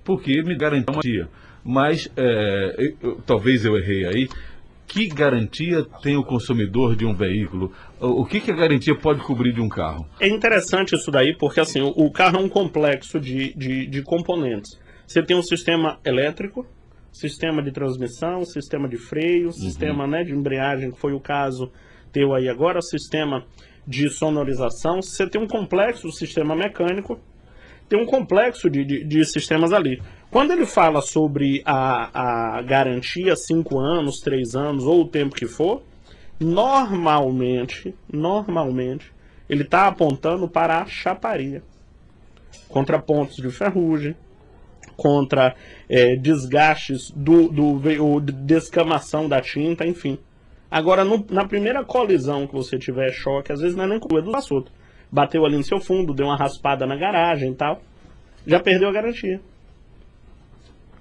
porque 0.04 0.42
me 0.42 0.56
garante 0.56 0.90
uma 0.90 1.00
dia. 1.00 1.28
Mas 1.64 2.08
é, 2.16 2.74
eu- 2.78 2.96
eu- 3.10 3.20
talvez 3.26 3.64
eu 3.64 3.76
errei 3.76 4.06
aí. 4.06 4.28
Que 4.88 5.08
garantia 5.08 5.84
tem 6.00 6.16
o 6.16 6.22
consumidor 6.22 6.94
de 6.94 7.04
um 7.04 7.12
veículo? 7.12 7.72
O, 8.00 8.22
o 8.22 8.24
que, 8.24 8.38
que 8.38 8.52
a 8.52 8.54
garantia 8.54 8.94
pode 8.94 9.20
cobrir 9.20 9.52
de 9.52 9.60
um 9.60 9.68
carro? 9.68 10.06
É 10.20 10.28
interessante 10.28 10.94
isso 10.94 11.10
daí, 11.10 11.34
porque 11.36 11.58
assim, 11.58 11.82
o, 11.82 11.88
o 11.88 12.08
carro 12.08 12.36
é 12.36 12.40
um 12.40 12.48
complexo 12.48 13.18
de, 13.18 13.52
de, 13.54 13.84
de 13.88 14.02
componentes. 14.02 14.78
Você 15.04 15.20
tem 15.24 15.36
um 15.36 15.42
sistema 15.42 15.98
elétrico, 16.04 16.64
sistema 17.18 17.62
de 17.62 17.72
transmissão, 17.72 18.44
sistema 18.44 18.86
de 18.86 18.98
freio, 18.98 19.50
sistema 19.50 20.06
né, 20.06 20.22
de 20.22 20.32
embreagem, 20.32 20.90
que 20.90 20.98
foi 20.98 21.14
o 21.14 21.20
caso 21.20 21.72
teu 22.12 22.34
aí 22.34 22.48
agora, 22.48 22.82
sistema 22.82 23.44
de 23.86 24.10
sonorização. 24.10 25.00
Você 25.00 25.28
tem 25.28 25.40
um 25.40 25.46
complexo 25.46 26.10
sistema 26.12 26.54
mecânico, 26.54 27.18
tem 27.88 28.00
um 28.00 28.04
complexo 28.04 28.68
de, 28.68 28.84
de, 28.84 29.04
de 29.04 29.24
sistemas 29.24 29.72
ali. 29.72 30.02
Quando 30.30 30.52
ele 30.52 30.66
fala 30.66 31.00
sobre 31.00 31.62
a, 31.64 32.56
a 32.58 32.62
garantia 32.62 33.34
5 33.34 33.78
anos, 33.78 34.20
3 34.20 34.54
anos 34.54 34.84
ou 34.84 35.02
o 35.02 35.08
tempo 35.08 35.34
que 35.34 35.46
for, 35.46 35.82
normalmente, 36.38 37.94
normalmente, 38.12 39.10
ele 39.48 39.62
está 39.62 39.86
apontando 39.86 40.46
para 40.48 40.82
a 40.82 40.86
chaparia. 40.86 41.62
Contra 42.68 42.98
pontos 42.98 43.36
de 43.36 43.48
ferrugem, 43.48 44.14
contra 44.96 45.54
eh, 45.88 46.16
desgastes 46.16 47.10
do, 47.10 47.48
do 47.48 48.20
descamação 48.20 49.28
da 49.28 49.40
tinta, 49.40 49.86
enfim. 49.86 50.18
Agora, 50.70 51.04
no- 51.04 51.24
na 51.30 51.46
primeira 51.46 51.84
colisão 51.84 52.46
que 52.46 52.54
você 52.54 52.78
tiver 52.78 53.12
choque, 53.12 53.52
às 53.52 53.60
vezes 53.60 53.76
não 53.76 53.84
é 53.84 53.88
nem 53.88 53.98
o 53.98 54.20
do 54.22 54.36
assunto. 54.36 54.72
Bateu 55.10 55.44
ali 55.44 55.56
no 55.56 55.62
seu 55.62 55.80
fundo, 55.80 56.12
deu 56.12 56.26
uma 56.26 56.36
raspada 56.36 56.86
na 56.86 56.96
garagem 56.96 57.52
e 57.52 57.54
tal, 57.54 57.80
já 58.46 58.58
perdeu 58.58 58.88
a 58.88 58.92
garantia. 58.92 59.40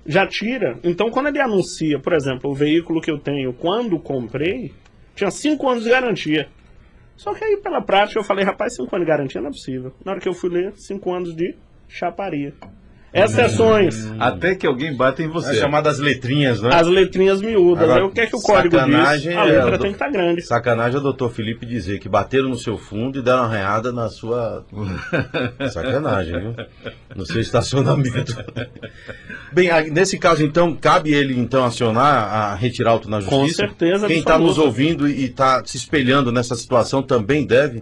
Já 0.05 0.27
tira. 0.27 0.77
Então, 0.83 1.09
quando 1.09 1.27
ele 1.27 1.41
anuncia, 1.41 1.99
por 1.99 2.13
exemplo, 2.13 2.51
o 2.51 2.53
veículo 2.53 3.01
que 3.01 3.09
eu 3.09 3.17
tenho, 3.17 3.51
quando 3.53 3.99
comprei, 3.99 4.71
tinha 5.15 5.31
5 5.31 5.67
anos 5.67 5.83
de 5.83 5.89
garantia. 5.89 6.47
Só 7.17 7.33
que 7.33 7.43
aí, 7.43 7.57
pela 7.57 7.81
prática, 7.81 8.19
eu 8.19 8.23
falei, 8.23 8.45
rapaz, 8.45 8.75
5 8.75 8.95
anos 8.95 9.05
de 9.05 9.11
garantia 9.11 9.41
não 9.41 9.47
é 9.47 9.51
possível. 9.51 9.91
Na 10.05 10.11
hora 10.11 10.21
que 10.21 10.29
eu 10.29 10.33
fui 10.33 10.49
ler, 10.49 10.73
5 10.75 11.11
anos 11.11 11.35
de 11.35 11.55
chaparia. 11.87 12.53
Exceções. 13.15 14.11
Até 14.19 14.55
que 14.55 14.67
alguém 14.67 14.93
bata 14.93 15.23
em 15.23 15.29
você. 15.29 15.51
É 15.51 15.53
chamadas 15.53 15.99
letrinhas, 15.99 16.61
né? 16.61 16.69
As 16.73 16.85
letrinhas 16.85 17.41
miúdas. 17.41 17.85
Agora, 17.85 18.01
aí 18.01 18.05
o 18.05 18.11
que 18.11 18.19
é 18.19 18.25
que 18.25 18.35
o 18.35 18.41
código 18.41 18.75
sacanagem 18.75 19.29
diz? 19.29 19.37
A 19.37 19.47
é, 19.47 19.51
letra 19.51 19.75
eu 19.75 19.79
tem 19.79 19.87
que 19.87 19.95
estar 19.95 20.09
grande. 20.11 20.41
Sacanagem 20.41 20.95
é 20.97 20.99
o 20.99 21.01
doutor 21.01 21.31
Felipe 21.31 21.65
dizer 21.65 21.99
que 21.99 22.09
bateram 22.09 22.49
no 22.49 22.57
seu 22.57 22.77
fundo 22.77 23.19
e 23.19 23.21
deram 23.21 23.39
uma 23.39 23.45
arranhada 23.45 23.93
na 23.93 24.09
sua. 24.09 24.65
Sacanagem, 25.71 26.39
viu? 26.41 26.55
No 27.15 27.25
seu 27.25 27.39
estacionamento. 27.39 28.35
Bem, 29.53 29.69
nesse 29.91 30.19
caso, 30.19 30.43
então, 30.43 30.75
cabe 30.75 31.13
ele 31.13 31.39
então 31.39 31.63
acionar 31.63 32.33
a 32.33 32.55
retirar 32.55 32.91
auto 32.91 33.09
na 33.09 33.21
Com 33.21 33.45
justiça? 33.45 33.67
certeza 33.67 34.07
Quem 34.07 34.19
está 34.19 34.37
nos 34.37 34.57
ouvindo 34.57 35.07
e 35.07 35.23
está 35.23 35.63
se 35.65 35.77
espelhando 35.77 36.33
nessa 36.33 36.55
situação 36.55 37.01
também 37.01 37.47
deve? 37.47 37.81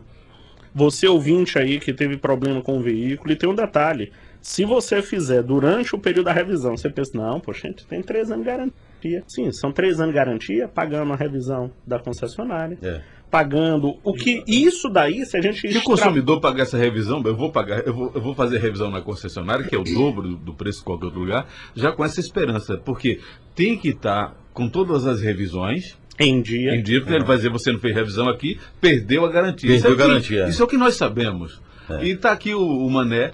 Você 0.75 1.07
ouvinte 1.07 1.57
aí 1.57 1.79
que 1.79 1.91
teve 1.91 2.17
problema 2.17 2.61
com 2.61 2.77
o 2.77 2.81
veículo, 2.81 3.31
e 3.31 3.35
tem 3.35 3.49
um 3.49 3.55
detalhe. 3.55 4.11
Se 4.43 4.65
você 4.65 5.01
fizer 5.01 5.41
durante 5.41 5.95
o 5.95 5.97
período 5.97 6.25
da 6.25 6.33
revisão, 6.33 6.75
você 6.75 6.89
pensa, 6.89 7.11
não, 7.17 7.39
poxa, 7.39 7.69
gente, 7.69 7.85
tem 7.87 8.01
três 8.01 8.29
anos 8.29 8.43
de 8.43 8.51
garantia. 8.51 9.23
Sim, 9.25 9.49
são 9.53 9.71
três 9.71 10.01
anos 10.01 10.11
de 10.13 10.15
garantia, 10.19 10.67
pagando 10.67 11.13
a 11.13 11.15
revisão 11.15 11.71
da 11.87 11.97
concessionária, 11.97 12.77
É. 12.83 12.99
pagando 13.31 13.95
o 14.03 14.13
que. 14.13 14.43
Isso 14.45 14.89
daí, 14.89 15.25
se 15.25 15.37
a 15.37 15.41
gente. 15.41 15.71
Se 15.71 15.77
o 15.77 15.83
consumidor 15.83 16.41
pagar 16.41 16.63
essa 16.63 16.77
revisão, 16.77 17.23
eu 17.25 17.35
vou 17.37 17.53
pagar, 17.53 17.87
eu 17.87 17.93
vou, 17.93 18.11
eu 18.13 18.19
vou 18.21 18.35
fazer 18.35 18.57
revisão 18.59 18.91
na 18.91 18.99
concessionária, 19.01 19.65
que 19.65 19.73
é 19.73 19.79
o 19.79 19.83
dobro 19.85 20.35
do, 20.35 20.53
preço 20.53 20.79
de 20.79 20.85
qualquer 20.85 21.05
outro 21.05 21.21
lugar, 21.21 21.47
já 21.73 21.93
com 21.93 22.03
essa 22.03 22.19
esperança, 22.19 22.77
porque 22.77 23.21
tem 23.55 23.77
que 23.77 23.89
estar 23.89 24.35
com 24.53 24.67
todas 24.67 25.07
as 25.07 25.21
revisões 25.21 25.97
Em 26.19 26.41
dia. 26.41 26.75
em 26.75 26.83
dia, 26.83 26.99
porque 26.99 27.15
ele 27.15 27.23
vai 27.23 27.37
dizer, 27.37 27.49
você 27.49 27.71
não 27.71 27.79
fez 27.79 27.95
revisão 27.95 28.27
aqui, 28.27 28.59
perdeu 28.81 29.25
a 29.25 29.31
garantia. 29.31 29.69
Perdeu 29.69 29.77
Isso 29.77 29.87
é 29.87 29.89
o 29.89 29.93
a 29.93 29.95
que- 29.95 30.07
garantia. 30.07 30.43
É. 30.43 30.49
Isso 30.49 30.61
é 30.61 30.65
o 30.65 30.67
que 30.67 30.77
nós 30.77 30.95
sabemos. 30.95 31.61
E 32.01 32.09
está 32.11 32.31
aqui 32.33 32.53
o, 32.53 32.61
o 32.61 32.89
Mané 32.89 33.31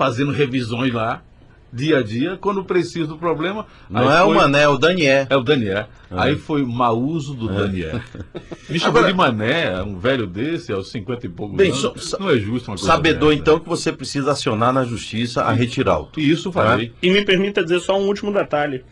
fazendo 0.00 0.32
revisões 0.32 0.94
lá, 0.94 1.22
dia 1.70 1.98
a 1.98 2.02
dia, 2.02 2.38
quando 2.40 2.64
preciso 2.64 3.08
do 3.08 3.18
problema. 3.18 3.66
Não 3.90 4.10
é 4.10 4.24
foi... 4.24 4.34
o 4.34 4.34
Mané, 4.34 4.62
é 4.62 4.68
o 4.68 4.78
Daniel. 4.78 5.26
É 5.28 5.36
o 5.36 5.42
Daniel. 5.42 5.88
Ah. 6.10 6.24
Aí 6.24 6.36
foi 6.36 6.64
mau 6.64 6.98
uso 6.98 7.34
do 7.34 7.50
é. 7.50 7.54
Daniel. 7.54 8.00
Me 8.70 8.78
chamou 8.78 9.00
Agora... 9.00 9.12
de 9.12 9.18
Mané, 9.18 9.82
um 9.82 9.98
velho 9.98 10.26
desse, 10.26 10.72
aos 10.72 10.90
50 10.90 11.26
e 11.26 11.28
poucos 11.28 11.54
Bem, 11.54 11.70
anos. 11.70 12.08
So, 12.08 12.18
não 12.18 12.30
é 12.30 12.38
justo 12.38 12.70
uma 12.70 12.78
coisa 12.78 12.90
Sabedor, 12.90 13.28
dessa. 13.28 13.42
então, 13.42 13.60
que 13.60 13.68
você 13.68 13.92
precisa 13.92 14.32
acionar 14.32 14.72
na 14.72 14.84
justiça 14.84 15.42
a 15.42 15.52
retirar. 15.52 16.00
E 16.16 16.30
isso 16.30 16.50
farei. 16.50 16.94
É? 17.02 17.06
E 17.06 17.10
me 17.10 17.22
permita 17.22 17.62
dizer 17.62 17.80
só 17.80 18.00
um 18.00 18.06
último 18.06 18.32
detalhe 18.32 18.82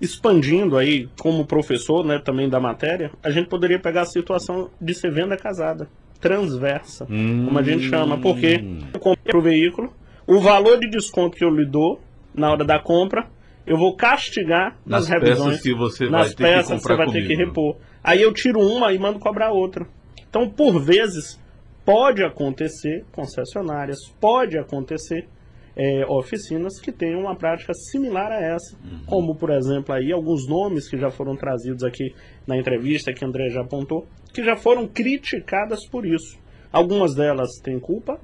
expandindo 0.00 0.76
aí, 0.76 1.08
como 1.20 1.46
professor 1.46 2.04
né, 2.04 2.18
também 2.18 2.48
da 2.48 2.58
matéria, 2.58 3.12
a 3.22 3.30
gente 3.30 3.48
poderia 3.48 3.78
pegar 3.78 4.02
a 4.02 4.04
situação 4.04 4.68
de 4.80 4.92
ser 4.92 5.12
venda 5.12 5.36
casada, 5.36 5.88
transversa, 6.20 7.06
hum. 7.08 7.44
como 7.46 7.56
a 7.56 7.62
gente 7.62 7.88
chama, 7.88 8.18
porque 8.18 8.60
eu 8.92 8.98
comprei 8.98 9.38
o 9.38 9.40
veículo, 9.40 9.94
o 10.26 10.40
valor 10.40 10.78
de 10.78 10.88
desconto 10.88 11.36
que 11.36 11.44
eu 11.44 11.50
lhe 11.50 11.66
dou 11.66 12.00
na 12.34 12.50
hora 12.50 12.64
da 12.64 12.78
compra, 12.78 13.28
eu 13.66 13.76
vou 13.76 13.96
castigar 13.96 14.76
nas, 14.84 15.08
nas 15.08 15.08
revisões, 15.08 15.60
que 15.60 15.74
você 15.74 16.08
nas 16.08 16.34
vai 16.34 16.36
peças 16.36 16.80
que, 16.80 16.88
você 16.88 16.96
vai 16.96 17.06
comigo. 17.06 17.26
ter 17.26 17.34
que 17.34 17.44
repor. 17.44 17.76
Aí 18.02 18.22
eu 18.22 18.32
tiro 18.32 18.60
uma 18.60 18.92
e 18.92 18.98
mando 18.98 19.18
cobrar 19.18 19.50
outra. 19.50 19.86
Então, 20.28 20.48
por 20.48 20.80
vezes, 20.80 21.40
pode 21.84 22.22
acontecer, 22.22 23.04
concessionárias, 23.12 23.98
pode 24.20 24.58
acontecer 24.58 25.28
é, 25.76 26.06
oficinas 26.06 26.80
que 26.80 26.90
tenham 26.90 27.20
uma 27.20 27.36
prática 27.36 27.72
similar 27.74 28.32
a 28.32 28.40
essa, 28.40 28.76
uhum. 28.76 29.00
como 29.06 29.36
por 29.36 29.50
exemplo 29.50 29.94
aí 29.94 30.10
alguns 30.10 30.48
nomes 30.48 30.88
que 30.88 30.96
já 30.96 31.10
foram 31.10 31.36
trazidos 31.36 31.84
aqui 31.84 32.14
na 32.46 32.56
entrevista 32.56 33.12
que 33.12 33.24
André 33.24 33.50
já 33.50 33.60
apontou, 33.60 34.06
que 34.32 34.42
já 34.42 34.56
foram 34.56 34.88
criticadas 34.88 35.86
por 35.86 36.06
isso. 36.06 36.38
Algumas 36.72 37.14
delas 37.14 37.50
têm 37.62 37.78
culpa? 37.78 38.18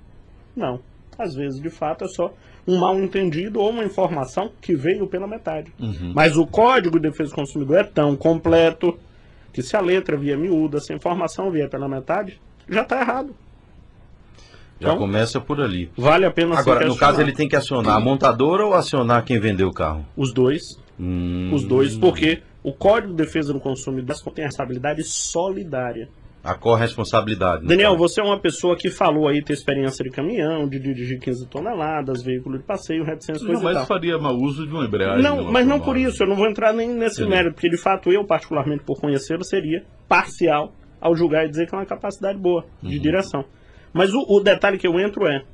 Não. 0.56 0.80
Às 1.18 1.34
vezes, 1.34 1.60
de 1.60 1.70
fato, 1.70 2.04
é 2.04 2.08
só 2.08 2.32
um 2.66 2.78
mal 2.78 2.98
entendido 2.98 3.60
ou 3.60 3.70
uma 3.70 3.84
informação 3.84 4.50
que 4.60 4.74
veio 4.74 5.06
pela 5.06 5.26
metade. 5.26 5.72
Uhum. 5.80 6.12
Mas 6.14 6.36
o 6.36 6.46
Código 6.46 6.98
de 6.98 7.10
Defesa 7.10 7.30
do 7.30 7.36
Consumidor 7.36 7.78
é 7.78 7.84
tão 7.84 8.16
completo 8.16 8.98
que 9.52 9.62
se 9.62 9.76
a 9.76 9.80
letra 9.80 10.16
vier 10.16 10.38
miúda, 10.38 10.80
se 10.80 10.92
a 10.92 10.96
informação 10.96 11.50
vier 11.50 11.68
pela 11.68 11.88
metade, 11.88 12.40
já 12.68 12.82
está 12.82 13.00
errado. 13.00 13.34
Já 14.80 14.88
então, 14.88 14.98
começa 14.98 15.40
por 15.40 15.60
ali. 15.60 15.90
Vale 15.96 16.24
a 16.26 16.30
pena 16.30 16.58
Agora, 16.58 16.86
no 16.86 16.96
caso, 16.96 17.20
ele 17.20 17.32
tem 17.32 17.48
que 17.48 17.54
acionar 17.54 17.96
a 17.96 18.00
montadora 18.00 18.66
ou 18.66 18.74
acionar 18.74 19.24
quem 19.24 19.38
vendeu 19.38 19.68
o 19.68 19.72
carro? 19.72 20.04
Os 20.16 20.32
dois. 20.32 20.78
Hum... 20.98 21.50
Os 21.52 21.62
dois, 21.62 21.96
porque 21.96 22.42
o 22.62 22.72
Código 22.72 23.12
de 23.12 23.22
Defesa 23.22 23.52
do 23.52 23.60
Consumidor 23.60 24.16
tem 24.34 24.44
responsabilidade 24.44 25.04
solidária. 25.04 26.08
A 26.44 26.54
corresponsabilidade. 26.54 27.66
Daniel, 27.66 27.96
você 27.96 28.20
é 28.20 28.24
uma 28.24 28.38
pessoa 28.38 28.76
que 28.76 28.90
falou 28.90 29.28
aí 29.28 29.42
ter 29.42 29.52
experiência 29.52 30.02
de 30.04 30.10
caminhão, 30.10 30.68
de 30.68 30.80
dirigir 30.80 31.20
15 31.20 31.46
toneladas, 31.46 32.22
veículo 32.22 32.58
de 32.58 32.64
passeio, 32.64 33.04
reticência, 33.04 33.46
coisa 33.46 33.62
Não, 33.62 33.72
mas 33.72 33.86
faria 33.86 34.18
mau 34.18 34.34
uso 34.34 34.66
de 34.66 34.72
uma 34.72 34.84
embreagem. 34.84 35.22
Não, 35.22 35.44
mas 35.52 35.64
não 35.64 35.78
por 35.78 35.96
isso, 35.96 36.22
eu 36.22 36.26
não 36.26 36.34
vou 36.34 36.48
entrar 36.48 36.72
nem 36.72 36.88
nesse 36.88 37.24
mérito, 37.24 37.54
porque 37.54 37.68
de 37.68 37.76
fato 37.76 38.10
eu, 38.10 38.24
particularmente 38.24 38.82
por 38.82 39.00
conhecê-lo, 39.00 39.44
seria 39.44 39.84
parcial 40.08 40.72
ao 41.00 41.14
julgar 41.14 41.44
e 41.46 41.48
dizer 41.48 41.68
que 41.68 41.74
é 41.74 41.78
uma 41.78 41.86
capacidade 41.86 42.38
boa 42.38 42.64
de 42.82 42.96
uhum. 42.96 43.02
direção. 43.02 43.44
Mas 43.92 44.12
o, 44.12 44.24
o 44.28 44.40
detalhe 44.40 44.78
que 44.78 44.86
eu 44.86 44.98
entro 44.98 45.26
é: 45.26 45.44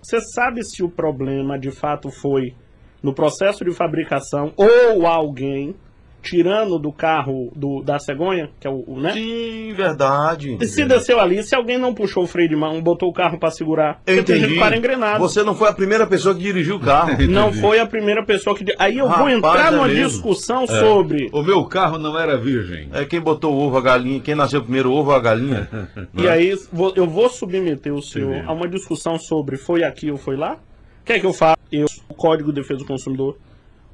você 0.00 0.20
sabe 0.20 0.62
se 0.62 0.82
o 0.82 0.88
problema 0.88 1.58
de 1.58 1.72
fato 1.72 2.10
foi 2.10 2.54
no 3.02 3.12
processo 3.12 3.64
de 3.64 3.72
fabricação 3.72 4.52
ou 4.56 5.06
alguém 5.06 5.74
tirando 6.22 6.78
do 6.78 6.90
carro 6.92 7.52
do, 7.54 7.82
da 7.82 7.98
cegonha, 7.98 8.50
que 8.58 8.66
é 8.66 8.70
o, 8.70 8.84
o 8.86 9.00
né? 9.00 9.12
Sim, 9.12 9.72
verdade. 9.74 10.56
E 10.60 10.66
se 10.66 10.84
desceu 10.84 11.20
ali, 11.20 11.42
se 11.42 11.54
alguém 11.54 11.78
não 11.78 11.94
puxou 11.94 12.24
o 12.24 12.26
freio 12.26 12.48
de 12.48 12.56
mão, 12.56 12.80
botou 12.82 13.08
o 13.08 13.12
carro 13.12 13.38
para 13.38 13.50
segurar, 13.50 14.00
eu 14.06 14.20
entendi. 14.20 14.58
para 14.58 14.76
engrenado. 14.76 15.18
Você 15.20 15.42
não 15.42 15.54
foi 15.54 15.68
a 15.68 15.72
primeira 15.72 16.06
pessoa 16.06 16.34
que 16.34 16.40
dirigiu 16.40 16.76
o 16.76 16.80
carro. 16.80 17.16
não 17.28 17.52
foi 17.52 17.78
a 17.78 17.86
primeira 17.86 18.24
pessoa 18.24 18.56
que. 18.56 18.64
Aí 18.78 18.98
eu 18.98 19.06
Rapaz, 19.06 19.22
vou 19.22 19.30
entrar 19.30 19.72
é 19.72 19.76
numa 19.76 19.88
mesmo. 19.88 20.08
discussão 20.08 20.64
é. 20.64 20.66
sobre. 20.66 21.28
O 21.32 21.42
meu 21.42 21.64
carro 21.64 21.98
não 21.98 22.18
era 22.18 22.36
virgem. 22.36 22.88
É 22.92 23.04
quem 23.04 23.20
botou 23.20 23.54
o 23.54 23.58
ovo, 23.58 23.76
a 23.76 23.80
galinha, 23.80 24.20
quem 24.20 24.34
nasceu 24.34 24.62
primeiro, 24.62 24.90
o 24.90 24.94
ovo 24.94 25.10
ou 25.10 25.16
a 25.16 25.20
galinha. 25.20 25.68
e 26.14 26.28
aí 26.28 26.56
eu 26.96 27.06
vou 27.06 27.28
submeter 27.28 27.94
o 27.94 28.02
senhor 28.02 28.44
a 28.46 28.52
uma 28.52 28.68
discussão 28.68 29.18
sobre 29.18 29.56
foi 29.56 29.84
aqui 29.84 30.10
ou 30.10 30.16
foi 30.16 30.36
lá? 30.36 30.54
O 30.54 31.04
que 31.06 31.12
é 31.12 31.20
que 31.20 31.26
eu 31.26 31.32
faço? 31.32 31.56
Eu, 31.70 31.86
o 32.08 32.14
Código 32.14 32.52
de 32.52 32.60
Defesa 32.60 32.80
do 32.80 32.86
Consumidor, 32.86 33.36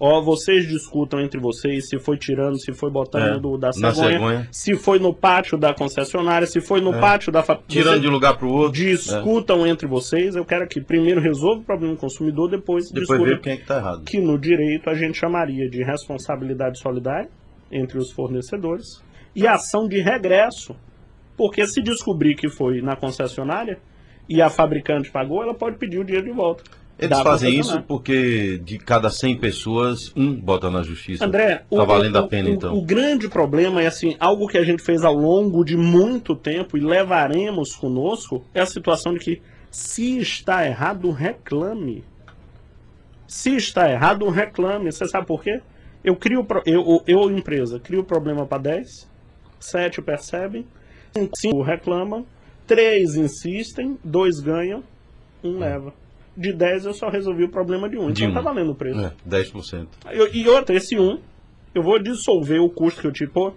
Ó, 0.05 0.21
vocês 0.21 0.67
discutam 0.67 1.21
entre 1.21 1.39
vocês 1.39 1.89
se 1.89 1.97
foi 1.97 2.19
tirando, 2.19 2.59
se 2.59 2.73
foi 2.73 2.91
botando 2.91 3.37
é, 3.37 3.39
do, 3.39 3.57
da 3.57 3.73
cegonha, 3.73 3.95
cegonha, 3.95 4.49
se 4.51 4.75
foi 4.75 4.99
no 4.99 5.15
pátio 5.15 5.57
da 5.57 5.73
concessionária, 5.73 6.45
se 6.45 6.61
foi 6.61 6.81
no 6.81 6.93
é. 6.93 6.99
pátio 6.99 7.31
da 7.31 7.41
Tirando 7.69 8.01
de 8.01 8.09
lugar 8.09 8.37
para 8.37 8.45
o 8.45 8.53
outro. 8.53 8.73
Discutam 8.73 9.65
é. 9.65 9.69
entre 9.69 9.87
vocês. 9.87 10.35
Eu 10.35 10.45
quero 10.45 10.67
que 10.67 10.81
primeiro 10.81 11.21
resolva 11.21 11.61
o 11.61 11.65
problema 11.65 11.95
do 11.95 12.01
consumidor, 12.01 12.51
depois, 12.51 12.91
depois 12.91 13.23
ver 13.23 13.41
quem 13.41 13.53
é 13.53 13.57
que 13.59 13.65
tá 13.65 13.77
errado. 13.77 14.03
Que 14.03 14.21
no 14.21 14.37
direito 14.37 14.91
a 14.91 14.95
gente 14.97 15.17
chamaria 15.17 15.71
de 15.71 15.85
responsabilidade 15.85 16.81
solidária 16.81 17.31
entre 17.71 17.97
os 17.97 18.11
fornecedores 18.11 19.01
e 19.37 19.47
ação 19.47 19.87
de 19.87 20.01
regresso. 20.01 20.75
Porque 21.37 21.65
se 21.65 21.81
descobrir 21.81 22.35
que 22.35 22.49
foi 22.49 22.83
na 22.83 22.97
concessionária 22.97 23.79
e 24.29 24.43
a 24.43 24.51
fabricante 24.51 25.13
pagou, 25.13 25.45
ela 25.45 25.55
pode 25.55 25.79
pedir 25.79 26.01
o 26.01 26.05
dinheiro 26.05 26.27
de 26.27 26.33
volta. 26.33 26.65
Eles 26.99 27.19
fazem 27.21 27.59
isso 27.59 27.83
porque 27.83 28.59
de 28.59 28.79
cada 28.79 29.11
100 29.11 29.39
pessoas, 29.39 30.13
um 30.15 30.35
bota 30.35 30.71
na 30.71 30.83
justiça. 30.83 31.25
André, 31.25 31.65
tá 31.69 31.85
valendo 31.85 32.17
o, 32.17 32.19
a 32.19 32.29
pena 32.29 32.49
o, 32.49 32.53
então. 32.53 32.77
O 32.77 32.83
grande 32.83 33.29
problema 33.29 33.83
é 33.83 33.87
assim, 33.87 34.17
algo 34.21 34.47
que 34.47 34.59
a 34.59 34.65
gente 34.65 34.83
fez 34.83 35.05
ao 35.05 35.15
longo 35.15 35.65
de 35.65 35.77
muito 35.77 36.37
tempo 36.37 36.77
e 36.77 36.81
levaremos 36.81 37.75
conosco 37.75 38.45
é 38.55 38.61
a 38.61 38.67
situação 38.67 39.15
de 39.15 39.21
que 39.21 39.43
se 39.71 40.19
está 40.19 40.67
errado, 40.67 41.11
reclame. 41.11 42.05
Se 43.27 43.57
está 43.57 43.91
errado, 43.91 44.29
reclame. 44.29 44.93
Você 44.93 45.07
sabe 45.09 45.27
por 45.27 45.43
quê? 45.43 45.61
Eu 46.05 46.15
crio 46.15 46.47
eu, 46.67 47.03
eu 47.07 47.31
empresa, 47.31 47.81
crio 47.81 48.01
o 48.01 48.05
problema 48.05 48.45
para 48.45 48.63
10, 48.63 49.09
7 49.59 50.03
percebem, 50.03 50.67
5 51.37 51.63
reclamam, 51.63 52.27
3 52.67 53.15
insistem, 53.17 53.97
2 54.05 54.41
ganham, 54.41 54.83
1 55.43 55.49
um 55.49 55.59
leva 55.59 56.02
de 56.37 56.53
10 56.53 56.87
eu 56.87 56.95
só 56.95 57.09
resolvi 57.09 57.45
o 57.45 57.49
problema 57.49 57.89
de 57.89 57.97
1. 57.97 58.03
Um. 58.03 58.11
Então 58.11 58.29
um. 58.29 58.35
tá 58.35 58.41
valendo 58.41 58.73
o 58.73 58.75
preço. 58.75 59.01
É, 59.01 59.13
10%. 59.29 59.87
E, 60.13 60.41
e 60.41 60.49
outra, 60.49 60.75
esse 60.75 60.99
1, 60.99 61.03
um, 61.03 61.21
eu 61.75 61.83
vou 61.83 61.99
dissolver 62.03 62.61
o 62.61 62.69
custo 62.69 63.01
que 63.01 63.07
eu 63.07 63.13
tive. 63.13 63.31
Pô, 63.31 63.53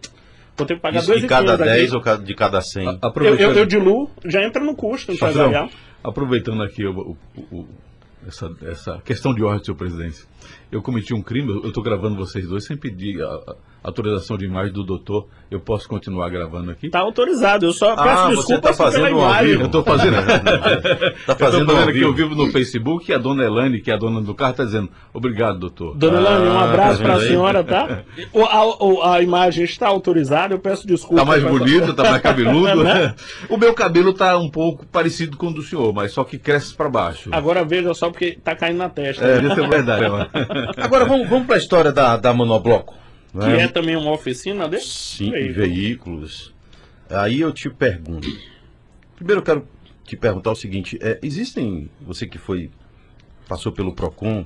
vou 0.57 0.67
ter 0.67 0.75
que 0.75 0.81
pagar 0.81 1.03
2 1.03 1.21
De 1.21 1.27
cada 1.27 1.57
10 1.57 1.93
aqui. 1.93 2.09
ou 2.09 2.17
de 2.17 2.35
cada 2.35 2.61
100? 2.61 2.99
Eu, 3.15 3.35
eu, 3.35 3.53
eu, 3.53 3.65
diluo, 3.65 4.09
já 4.25 4.43
entra 4.43 4.63
no 4.63 4.75
custo 4.75 5.11
empresarial. 5.11 5.69
Aproveitando 6.03 6.61
aqui 6.63 6.85
o, 6.85 7.17
o, 7.35 7.41
o, 7.51 7.67
essa, 8.27 8.51
essa 8.63 9.01
questão 9.03 9.33
de 9.33 9.43
ordem, 9.43 9.63
senhor 9.63 9.77
presidente. 9.77 10.23
Eu 10.71 10.81
cometi 10.81 11.13
um 11.13 11.21
crime, 11.21 11.49
eu 11.49 11.67
estou 11.67 11.83
gravando 11.83 12.15
vocês 12.15 12.47
dois 12.47 12.65
sem 12.65 12.77
pedir 12.77 13.21
a, 13.21 13.27
a 13.27 13.55
autorização 13.85 14.35
de 14.35 14.45
imagem 14.45 14.73
do 14.73 14.83
doutor, 14.83 15.27
eu 15.51 15.59
posso 15.59 15.87
continuar 15.87 16.27
gravando 16.29 16.71
aqui? 16.71 16.87
Está 16.87 16.99
autorizado, 16.99 17.67
eu 17.67 17.71
só 17.71 17.95
peço 17.95 18.07
ah, 18.07 18.29
desculpas 18.29 18.77
tá 18.77 18.83
fazendo 18.83 19.03
pela 19.03 19.17
imagem. 19.17 19.53
Eu 19.53 19.65
estou 19.67 19.83
fazendo. 19.85 20.15
tá 21.25 21.35
fazendo 21.35 21.71
eu 21.71 21.77
aqui, 21.77 22.01
eu 22.01 22.13
vivo 22.13 22.35
no 22.35 22.51
Facebook 22.51 23.11
e 23.11 23.13
a 23.13 23.17
dona 23.19 23.43
Elane, 23.43 23.79
que 23.79 23.91
é 23.91 23.93
a 23.93 23.97
dona 23.97 24.21
do 24.21 24.33
carro, 24.33 24.51
está 24.51 24.65
dizendo, 24.65 24.89
obrigado, 25.13 25.59
doutor. 25.59 25.95
Dona 25.95 26.17
ah, 26.17 26.21
Elane, 26.21 26.47
um 26.47 26.59
abraço 26.59 26.97
tá 26.97 27.03
para 27.03 27.13
a 27.13 27.19
senhora, 27.19 27.63
tá? 27.63 28.03
O, 28.33 28.43
a, 28.43 29.15
a, 29.15 29.21
imagem 29.21 29.63
está 29.63 29.87
autorizada, 29.87 30.53
eu 30.53 30.59
peço 30.59 30.85
desculpas. 30.87 31.19
Está 31.19 31.25
mais 31.25 31.43
bonito, 31.43 31.91
está 31.91 32.03
mais 32.03 32.21
cabeludo. 32.21 32.83
né? 32.83 33.15
O 33.49 33.57
meu 33.57 33.73
cabelo 33.73 34.09
está 34.11 34.37
um 34.37 34.49
pouco 34.49 34.85
parecido 34.85 35.37
com 35.37 35.47
o 35.47 35.53
do 35.53 35.61
senhor, 35.61 35.93
mas 35.93 36.11
só 36.11 36.23
que 36.23 36.37
cresce 36.37 36.73
para 36.73 36.89
baixo. 36.89 37.29
Agora 37.31 37.63
veja 37.63 37.93
só 37.93 38.09
porque 38.09 38.25
está 38.25 38.55
caindo 38.55 38.77
na 38.77 38.89
testa. 38.89 39.23
É, 39.23 39.41
né? 39.41 39.49
isso 39.49 39.61
é 39.61 39.67
verdade. 39.67 40.05
Agora 40.77 41.05
vamos, 41.05 41.29
vamos 41.29 41.45
para 41.45 41.55
a 41.55 41.59
história 41.59 41.91
da, 41.91 42.17
da 42.17 42.33
monobloco. 42.33 43.04
Que 43.41 43.61
é, 43.61 43.63
é 43.63 43.67
também 43.67 43.95
uma 43.95 44.11
oficina 44.11 44.67
de 44.67 44.79
Sim, 44.79 45.31
veículos. 45.31 45.55
veículos. 45.55 46.53
Aí 47.09 47.41
eu 47.41 47.51
te 47.51 47.69
pergunto. 47.69 48.27
Primeiro 49.15 49.41
eu 49.41 49.45
quero 49.45 49.67
te 50.03 50.15
perguntar 50.15 50.51
o 50.51 50.55
seguinte: 50.55 50.97
é, 51.01 51.19
existem, 51.21 51.89
você 52.01 52.27
que 52.27 52.37
foi, 52.37 52.69
passou 53.47 53.71
pelo 53.71 53.93
PROCON 53.93 54.45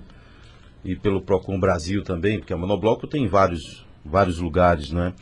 e 0.84 0.96
pelo 0.96 1.22
PROCON 1.22 1.60
Brasil 1.60 2.04
também, 2.04 2.40
porque 2.40 2.54
a 2.54 2.58
Monobloco 2.58 3.08
tem 3.08 3.28
vários, 3.28 3.86
vários 4.04 4.40
lugares, 4.40 4.92
né? 4.92 5.14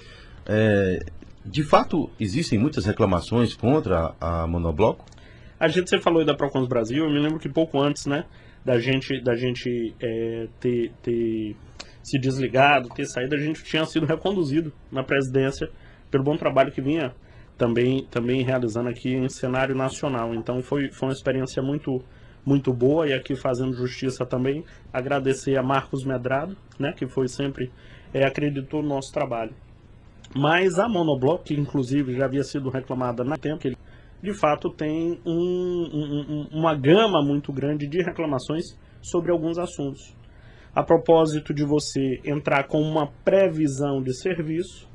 É, 0.45 0.99
de 1.45 1.63
fato, 1.63 2.09
existem 2.19 2.59
muitas 2.59 2.85
reclamações 2.85 3.53
contra 3.53 4.13
a, 4.19 4.43
a 4.43 4.47
Monobloco? 4.47 5.05
A 5.59 5.67
gente 5.67 5.89
você 5.89 5.99
falou 5.99 6.19
aí 6.19 6.25
da 6.25 6.35
Procons 6.35 6.67
Brasil, 6.67 7.05
eu 7.05 7.09
me 7.09 7.19
lembro 7.19 7.39
que 7.39 7.49
pouco 7.49 7.79
antes, 7.81 8.05
né, 8.05 8.25
da 8.63 8.79
gente, 8.79 9.19
da 9.21 9.35
gente 9.35 9.95
é, 9.99 10.47
ter, 10.59 10.91
ter 11.01 11.55
se 12.07 12.17
desligado, 12.17 12.87
ter 12.87 13.05
saído, 13.05 13.35
a 13.35 13.37
gente 13.37 13.61
tinha 13.65 13.85
sido 13.85 14.05
reconduzido 14.05 14.71
na 14.89 15.03
presidência 15.03 15.69
pelo 16.09 16.23
bom 16.23 16.37
trabalho 16.37 16.71
que 16.71 16.79
vinha 16.79 17.13
também, 17.57 18.07
também 18.09 18.43
realizando 18.43 18.87
aqui 18.87 19.13
em 19.13 19.27
cenário 19.27 19.75
nacional. 19.75 20.33
Então 20.33 20.61
foi, 20.61 20.89
foi 20.89 21.09
uma 21.09 21.13
experiência 21.13 21.61
muito, 21.61 22.01
muito 22.45 22.71
boa 22.71 23.09
e 23.09 23.13
aqui 23.13 23.35
fazendo 23.35 23.73
justiça 23.73 24.25
também, 24.25 24.63
agradecer 24.93 25.57
a 25.57 25.61
Marcos 25.61 26.05
Medrado, 26.05 26.55
né, 26.79 26.93
que 26.93 27.05
foi 27.05 27.27
sempre, 27.27 27.69
é, 28.13 28.25
acreditou 28.25 28.81
no 28.81 28.87
nosso 28.87 29.11
trabalho. 29.11 29.53
Mas 30.33 30.79
a 30.79 30.87
Monobloco, 30.87 31.43
que 31.43 31.55
inclusive 31.55 32.15
já 32.15 32.23
havia 32.23 32.43
sido 32.43 32.69
reclamada 32.69 33.21
na 33.25 33.35
tempo, 33.35 33.59
que 33.59 33.67
ele, 33.67 33.77
de 34.23 34.33
fato 34.33 34.69
tem 34.69 35.19
um, 35.25 35.27
um, 35.33 36.47
uma 36.57 36.73
gama 36.73 37.21
muito 37.21 37.51
grande 37.51 37.85
de 37.85 38.01
reclamações 38.01 38.77
sobre 39.01 39.29
alguns 39.29 39.57
assuntos. 39.57 40.16
A 40.77 40.83
propósito 40.83 41.55
de 41.55 41.63
você 41.63 42.21
entrar 42.23 42.67
com 42.67 42.79
uma 42.79 43.07
previsão 43.25 43.99
de 43.99 44.13
serviço 44.13 44.87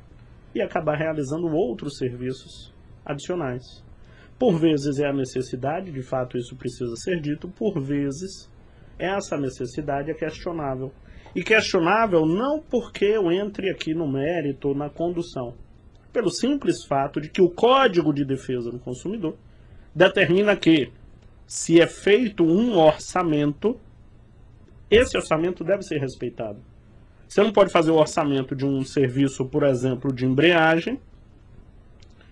e 0.55 0.61
acabar 0.61 0.95
realizando 0.95 1.47
outros 1.47 1.97
serviços 1.97 2.73
adicionais. 3.05 3.83
Por 4.39 4.57
vezes 4.57 4.97
é 4.99 5.09
a 5.09 5.13
necessidade, 5.13 5.91
de 5.91 6.01
fato 6.01 6.37
isso 6.37 6.55
precisa 6.55 6.95
ser 6.95 7.19
dito, 7.19 7.49
por 7.49 7.81
vezes 7.81 8.49
essa 8.97 9.35
necessidade 9.35 10.09
é 10.09 10.13
questionável. 10.13 10.89
E 11.35 11.43
questionável 11.43 12.25
não 12.25 12.61
porque 12.61 13.03
eu 13.03 13.29
entre 13.29 13.69
aqui 13.69 13.93
no 13.93 14.09
mérito, 14.09 14.73
na 14.73 14.89
condução, 14.89 15.53
pelo 16.13 16.29
simples 16.29 16.85
fato 16.85 17.19
de 17.19 17.29
que 17.29 17.41
o 17.41 17.49
Código 17.49 18.13
de 18.13 18.23
Defesa 18.23 18.71
do 18.71 18.79
Consumidor 18.79 19.35
determina 19.93 20.55
que, 20.55 20.93
se 21.45 21.81
é 21.81 21.87
feito 21.87 22.45
um 22.45 22.77
orçamento, 22.77 23.77
esse 24.89 25.17
orçamento 25.17 25.63
deve 25.63 25.83
ser 25.83 25.99
respeitado. 25.99 26.59
Você 27.27 27.41
não 27.41 27.51
pode 27.51 27.71
fazer 27.71 27.91
o 27.91 27.95
orçamento 27.95 28.55
de 28.55 28.65
um 28.65 28.83
serviço, 28.83 29.45
por 29.45 29.63
exemplo, 29.63 30.13
de 30.13 30.25
embreagem, 30.25 30.99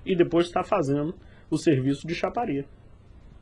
e 0.05 0.15
depois 0.15 0.47
estar 0.47 0.63
fazendo 0.63 1.15
o 1.49 1.57
serviço 1.57 2.05
de 2.07 2.13
chaparia. 2.13 2.65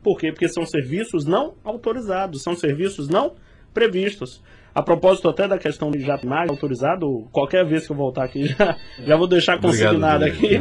Por 0.02 0.18
quê? 0.18 0.32
Porque 0.32 0.48
são 0.48 0.66
serviços 0.66 1.26
não 1.26 1.56
autorizados, 1.64 2.42
são 2.42 2.56
serviços 2.56 3.10
não 3.10 3.36
previstos. 3.74 4.42
A 4.74 4.82
propósito 4.82 5.28
até 5.28 5.48
da 5.48 5.58
questão 5.58 5.90
de 5.90 6.00
mais 6.26 6.50
autorizado, 6.50 7.28
qualquer 7.32 7.66
vez 7.66 7.86
que 7.86 7.92
eu 7.92 7.98
voltar 7.98 8.24
aqui, 8.24 8.48
já, 8.56 8.78
já 9.00 9.18
vou 9.18 9.28
deixar 9.28 9.60
consignado 9.60 10.26
aqui. 10.26 10.50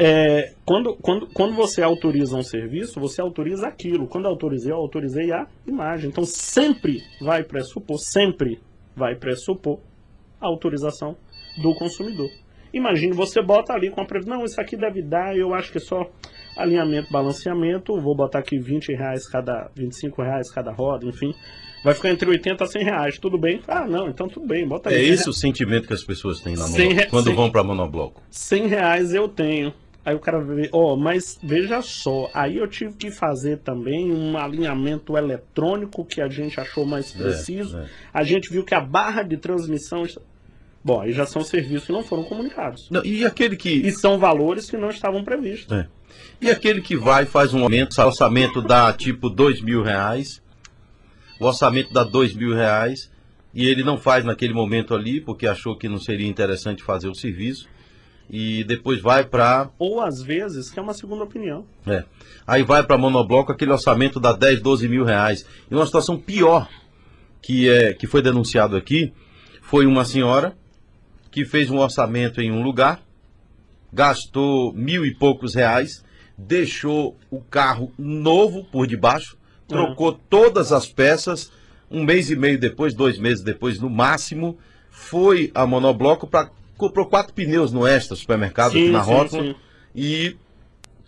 É, 0.00 0.52
quando, 0.64 0.94
quando, 0.94 1.26
quando 1.34 1.56
você 1.56 1.82
autoriza 1.82 2.36
um 2.36 2.42
serviço, 2.44 3.00
você 3.00 3.20
autoriza 3.20 3.66
aquilo. 3.66 4.06
Quando 4.06 4.26
eu 4.26 4.30
autorizei, 4.30 4.70
eu 4.70 4.76
autorizei 4.76 5.32
a 5.32 5.44
imagem. 5.66 6.08
Então 6.08 6.22
sempre 6.22 7.02
vai 7.20 7.42
pressupor, 7.42 7.98
sempre 7.98 8.60
vai 8.94 9.16
pressupor 9.16 9.80
a 10.40 10.46
autorização 10.46 11.16
do 11.60 11.74
consumidor. 11.74 12.30
Imagine, 12.72 13.12
você 13.12 13.42
bota 13.42 13.72
ali 13.72 13.90
com 13.90 14.00
a 14.00 14.04
previsão, 14.04 14.38
não, 14.38 14.44
isso 14.44 14.60
aqui 14.60 14.76
deve 14.76 15.02
dar, 15.02 15.36
eu 15.36 15.54
acho 15.54 15.72
que 15.72 15.78
é 15.78 15.80
só 15.80 16.08
alinhamento, 16.56 17.10
balanceamento, 17.10 17.98
vou 18.00 18.14
botar 18.14 18.40
aqui 18.40 18.58
20 18.58 18.92
reais 18.94 19.28
cada, 19.28 19.70
25 19.74 20.22
reais 20.22 20.50
cada 20.50 20.72
roda, 20.72 21.06
enfim. 21.06 21.34
Vai 21.82 21.94
ficar 21.94 22.10
entre 22.10 22.28
80 22.28 22.64
a 22.64 22.66
100 22.66 22.84
reais, 22.84 23.18
tudo 23.18 23.38
bem? 23.38 23.60
Ah, 23.66 23.86
não, 23.86 24.08
então 24.08 24.28
tudo 24.28 24.46
bem, 24.46 24.66
bota 24.66 24.90
aí. 24.90 24.96
É 24.96 25.02
esse 25.04 25.28
o 25.28 25.32
sentimento 25.32 25.86
que 25.86 25.94
as 25.94 26.02
pessoas 26.02 26.40
têm 26.40 26.56
na 26.56 26.66
mono, 26.66 27.06
quando 27.10 27.26
100, 27.26 27.34
vão 27.34 27.50
para 27.50 27.62
monobloco. 27.62 28.22
100 28.30 28.66
reais 28.66 29.14
eu 29.14 29.28
tenho. 29.28 29.72
Aí 30.04 30.14
o 30.14 30.18
cara 30.18 30.40
vê, 30.40 30.70
ó, 30.72 30.94
oh, 30.94 30.96
mas 30.96 31.38
veja 31.42 31.82
só, 31.82 32.30
aí 32.32 32.56
eu 32.56 32.66
tive 32.66 32.94
que 32.94 33.10
fazer 33.10 33.58
também 33.58 34.10
um 34.10 34.38
alinhamento 34.38 35.18
eletrônico 35.18 36.02
que 36.04 36.20
a 36.22 36.28
gente 36.28 36.58
achou 36.58 36.86
mais 36.86 37.14
é, 37.14 37.22
preciso. 37.22 37.76
É, 37.76 37.82
é. 37.82 37.86
A 38.14 38.24
gente 38.24 38.50
viu 38.50 38.64
que 38.64 38.74
a 38.74 38.80
barra 38.80 39.22
de 39.22 39.36
transmissão 39.36 40.06
Bom, 40.82 41.00
aí 41.00 41.12
já 41.12 41.26
são 41.26 41.42
serviços 41.42 41.86
que 41.86 41.92
não 41.92 42.02
foram 42.02 42.24
comunicados. 42.24 42.88
Não, 42.90 43.04
e 43.04 43.24
aquele 43.26 43.56
que. 43.56 43.68
E 43.68 43.92
são 43.92 44.18
valores 44.18 44.70
que 44.70 44.76
não 44.76 44.88
estavam 44.88 45.22
previstos. 45.22 45.70
É. 45.76 45.86
E 46.40 46.50
aquele 46.50 46.80
que 46.80 46.96
vai 46.96 47.26
faz 47.26 47.52
um 47.52 47.62
aumento, 47.62 48.00
orçamento 48.00 48.62
dá 48.62 48.92
tipo 48.92 49.28
dois 49.28 49.60
mil 49.60 49.82
reais, 49.82 50.40
o 51.40 51.46
orçamento 51.46 51.92
dá 51.92 52.04
dois 52.04 52.34
mil 52.34 52.54
reais, 52.54 53.10
e 53.54 53.66
ele 53.66 53.82
não 53.82 53.96
faz 53.96 54.24
naquele 54.24 54.52
momento 54.52 54.94
ali, 54.94 55.20
porque 55.20 55.46
achou 55.46 55.76
que 55.76 55.88
não 55.88 55.98
seria 55.98 56.28
interessante 56.28 56.82
fazer 56.82 57.08
o 57.08 57.14
serviço, 57.14 57.68
e 58.30 58.62
depois 58.64 59.00
vai 59.00 59.24
para. 59.24 59.70
Ou 59.78 60.00
às 60.00 60.22
vezes, 60.22 60.70
que 60.70 60.78
é 60.78 60.82
uma 60.82 60.92
segunda 60.92 61.24
opinião. 61.24 61.64
É. 61.86 62.04
Aí 62.46 62.62
vai 62.62 62.84
para 62.84 62.98
monobloco, 62.98 63.52
aquele 63.52 63.72
orçamento 63.72 64.20
dá 64.20 64.32
10, 64.32 64.60
12 64.60 64.88
mil 64.88 65.04
reais. 65.04 65.46
E 65.70 65.74
uma 65.74 65.86
situação 65.86 66.18
pior 66.18 66.68
que, 67.40 67.68
é, 67.68 67.94
que 67.94 68.06
foi 68.06 68.20
denunciado 68.20 68.76
aqui 68.76 69.12
foi 69.62 69.86
uma 69.86 70.04
senhora 70.04 70.56
que 71.30 71.44
fez 71.44 71.70
um 71.70 71.78
orçamento 71.78 72.40
em 72.40 72.50
um 72.50 72.62
lugar, 72.62 73.00
gastou 73.92 74.72
mil 74.72 75.04
e 75.06 75.14
poucos 75.14 75.54
reais, 75.54 76.04
deixou 76.36 77.16
o 77.30 77.40
carro 77.40 77.92
novo 77.98 78.64
por 78.64 78.86
debaixo, 78.86 79.37
trocou 79.68 80.12
uhum. 80.12 80.18
todas 80.28 80.72
as 80.72 80.86
peças, 80.86 81.52
um 81.90 82.02
mês 82.02 82.30
e 82.30 82.36
meio 82.36 82.58
depois, 82.58 82.94
dois 82.94 83.18
meses 83.18 83.44
depois 83.44 83.78
no 83.78 83.90
máximo, 83.90 84.58
foi 84.90 85.52
a 85.54 85.66
monobloco 85.66 86.26
para 86.26 86.50
comprou 86.76 87.06
quatro 87.06 87.34
pneus 87.34 87.72
no 87.72 87.86
Extra 87.86 88.16
supermercado 88.16 88.72
sim, 88.72 88.90
na 88.90 89.00
rótula 89.00 89.54
e 89.94 90.36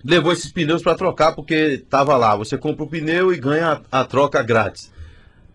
levou 0.05 0.33
esses 0.33 0.51
pneus 0.53 0.83
para 0.83 0.97
trocar 0.97 1.33
porque 1.33 1.55
estava 1.55 2.17
lá. 2.17 2.35
Você 2.37 2.59
compra 2.59 2.85
o 2.85 2.89
pneu 2.89 3.33
e 3.33 3.39
ganha 3.39 3.81
a, 3.91 4.01
a 4.01 4.05
troca 4.05 4.43
grátis. 4.43 4.93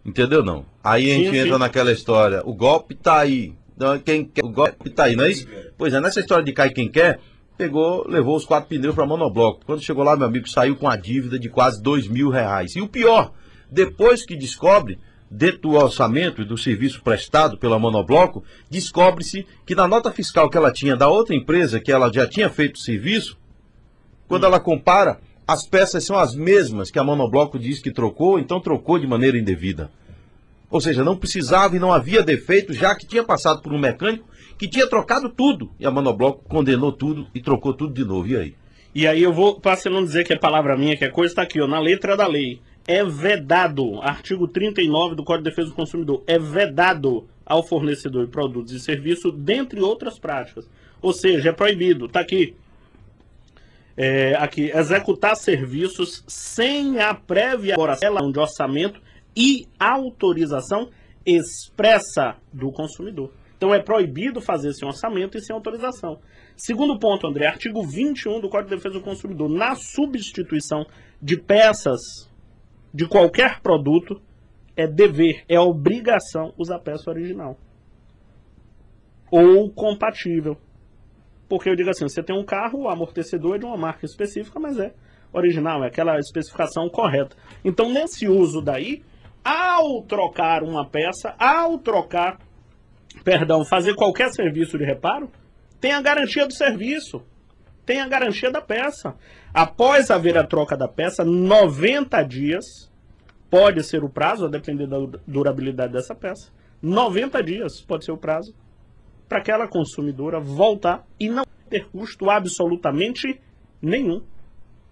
Entendeu 0.05 0.43
não? 0.43 0.65
Aí 0.83 1.11
a 1.11 1.15
gente 1.15 1.31
sim, 1.31 1.37
entra 1.37 1.53
sim. 1.53 1.59
naquela 1.59 1.91
história. 1.91 2.41
O 2.45 2.53
golpe 2.53 2.93
está 2.93 3.19
aí. 3.19 3.53
Então, 3.75 3.99
quem 3.99 4.23
quer, 4.23 4.45
o 4.45 4.49
golpe 4.49 4.89
tá 4.89 5.05
aí, 5.05 5.15
não 5.15 5.25
é 5.25 5.31
isso? 5.31 5.47
Pois 5.77 5.93
é, 5.93 5.99
nessa 5.99 6.21
história 6.21 6.45
de 6.45 6.53
cai 6.53 6.69
quem 6.69 6.87
quer, 6.87 7.19
pegou, 7.57 8.07
levou 8.07 8.35
os 8.35 8.45
quatro 8.45 8.69
pneus 8.69 8.95
para 8.95 9.05
monobloco. 9.05 9.65
Quando 9.65 9.81
chegou 9.81 10.03
lá, 10.03 10.15
meu 10.15 10.27
amigo, 10.27 10.47
saiu 10.49 10.75
com 10.75 10.87
a 10.87 10.95
dívida 10.95 11.39
de 11.39 11.49
quase 11.49 11.81
dois 11.81 12.07
mil 12.07 12.29
reais. 12.29 12.75
E 12.75 12.81
o 12.81 12.87
pior, 12.87 13.31
depois 13.71 14.25
que 14.25 14.35
descobre, 14.35 14.99
dentro 15.29 15.61
do 15.61 15.71
orçamento 15.71 16.41
e 16.41 16.45
do 16.45 16.57
serviço 16.57 17.01
prestado 17.01 17.57
pela 17.57 17.79
monobloco, 17.79 18.43
descobre-se 18.69 19.45
que 19.65 19.75
na 19.75 19.87
nota 19.87 20.11
fiscal 20.11 20.49
que 20.49 20.57
ela 20.57 20.71
tinha 20.71 20.95
da 20.95 21.07
outra 21.07 21.35
empresa, 21.35 21.79
que 21.79 21.91
ela 21.91 22.11
já 22.11 22.27
tinha 22.27 22.49
feito 22.49 22.75
o 22.75 22.79
serviço, 22.79 23.37
quando 24.27 24.45
ela 24.45 24.59
compara, 24.59 25.19
as 25.47 25.67
peças 25.67 26.03
são 26.03 26.17
as 26.17 26.35
mesmas 26.35 26.89
que 26.89 26.99
a 26.99 27.03
monobloco 27.03 27.59
diz 27.59 27.79
que 27.79 27.91
trocou, 27.91 28.39
então 28.39 28.59
trocou 28.59 28.97
de 28.97 29.07
maneira 29.07 29.37
indevida. 29.37 29.91
Ou 30.69 30.81
seja, 30.81 31.03
não 31.03 31.15
precisava 31.15 31.75
e 31.75 31.79
não 31.79 31.93
havia 31.93 32.23
defeito, 32.23 32.73
já 32.73 32.95
que 32.95 33.05
tinha 33.05 33.23
passado 33.23 33.61
por 33.61 33.71
um 33.71 33.79
mecânico 33.79 34.27
que 34.57 34.67
tinha 34.67 34.87
trocado 34.87 35.29
tudo. 35.29 35.71
E 35.79 35.85
a 35.85 35.91
Monobloco 35.91 36.43
condenou 36.47 36.91
tudo 36.91 37.27
e 37.33 37.41
trocou 37.41 37.73
tudo 37.73 37.93
de 37.93 38.03
novo. 38.03 38.27
E 38.27 38.37
aí? 38.37 38.55
E 38.93 39.05
aí 39.05 39.21
eu 39.21 39.33
vou, 39.33 39.59
para 39.59 39.75
você 39.75 39.89
não 39.89 40.03
dizer 40.03 40.23
que 40.23 40.33
é 40.33 40.39
palavra 40.39 40.77
minha, 40.77 40.95
que 40.95 41.03
é 41.03 41.09
coisa, 41.09 41.31
está 41.31 41.41
aqui, 41.41 41.59
ó, 41.59 41.67
na 41.67 41.79
letra 41.79 42.15
da 42.15 42.25
lei. 42.25 42.61
É 42.87 43.03
vedado, 43.03 43.99
artigo 44.01 44.47
39 44.47 45.15
do 45.15 45.23
Código 45.23 45.43
de 45.43 45.49
Defesa 45.49 45.69
do 45.69 45.75
Consumidor, 45.75 46.23
é 46.27 46.39
vedado 46.39 47.27
ao 47.45 47.61
fornecedor 47.61 48.25
de 48.25 48.31
produtos 48.31 48.71
e 48.71 48.79
serviços, 48.79 49.33
dentre 49.35 49.81
outras 49.81 50.17
práticas. 50.17 50.69
Ou 51.01 51.11
seja, 51.11 51.49
é 51.49 51.51
proibido, 51.51 52.05
está 52.05 52.21
aqui. 52.21 52.55
É, 53.97 54.35
aqui, 54.35 54.71
executar 54.73 55.35
serviços 55.35 56.23
sem 56.27 56.99
a 56.99 57.13
prévia 57.13 57.73
elaboração 57.73 58.31
de 58.31 58.39
orçamento 58.39 59.01
e 59.35 59.67
autorização 59.79 60.89
expressa 61.25 62.35
do 62.51 62.71
consumidor. 62.71 63.31
Então 63.65 63.73
é 63.73 63.81
proibido 63.81 64.39
fazer 64.39 64.69
esse 64.69 64.85
orçamento 64.85 65.39
e 65.39 65.41
sem 65.41 65.51
autorização. 65.51 66.19
Segundo 66.55 66.99
ponto, 66.99 67.25
André, 67.25 67.47
artigo 67.47 67.81
21 67.81 68.39
do 68.39 68.47
Código 68.47 68.69
de 68.69 68.75
Defesa 68.75 68.99
do 68.99 69.03
Consumidor, 69.03 69.49
na 69.49 69.73
substituição 69.73 70.85
de 71.19 71.35
peças 71.35 71.99
de 72.93 73.07
qualquer 73.07 73.61
produto, 73.61 74.21
é 74.77 74.85
dever, 74.85 75.43
é 75.49 75.59
obrigação 75.59 76.53
usar 76.59 76.77
peça 76.77 77.09
original. 77.09 77.57
Ou 79.31 79.67
compatível. 79.71 80.57
Porque 81.49 81.67
eu 81.67 81.75
digo 81.75 81.89
assim, 81.89 82.07
você 82.07 82.21
tem 82.21 82.37
um 82.37 82.45
carro, 82.45 82.83
o 82.83 82.87
amortecedor 82.87 83.55
é 83.55 83.57
de 83.57 83.65
uma 83.65 83.77
marca 83.77 84.05
específica, 84.05 84.59
mas 84.59 84.77
é 84.77 84.93
original, 85.33 85.83
é 85.83 85.87
aquela 85.87 86.19
especificação 86.19 86.87
correta. 86.87 87.35
Então, 87.63 87.91
nesse 87.91 88.27
uso 88.27 88.61
daí, 88.61 89.01
ao 89.43 90.03
trocar 90.03 90.61
uma 90.61 90.87
peça, 90.87 91.33
ao 91.39 91.79
trocar, 91.79 92.37
perdão, 93.23 93.65
fazer 93.65 93.95
qualquer 93.95 94.29
serviço 94.31 94.77
de 94.77 94.83
reparo, 94.83 95.29
tem 95.79 95.91
a 95.91 96.01
garantia 96.01 96.47
do 96.47 96.53
serviço, 96.53 97.23
tem 97.85 98.01
a 98.01 98.07
garantia 98.07 98.51
da 98.51 98.61
peça. 98.61 99.15
Após 99.53 100.09
haver 100.09 100.37
a 100.37 100.45
troca 100.45 100.75
da 100.75 100.87
peça, 100.87 101.23
90 101.23 102.21
dias 102.23 102.65
pode 103.49 103.83
ser 103.83 104.03
o 104.03 104.09
prazo, 104.09 104.45
a 104.45 104.49
depender 104.49 104.87
da 104.87 104.97
durabilidade 105.27 105.93
dessa 105.93 106.15
peça. 106.15 106.51
90 106.81 107.41
dias 107.43 107.81
pode 107.81 108.05
ser 108.05 108.11
o 108.11 108.17
prazo 108.17 108.53
para 109.27 109.39
aquela 109.39 109.67
consumidora 109.67 110.39
voltar 110.39 111.05
e 111.19 111.29
não 111.29 111.45
ter 111.69 111.87
custo 111.89 112.29
absolutamente 112.29 113.39
nenhum. 113.81 114.21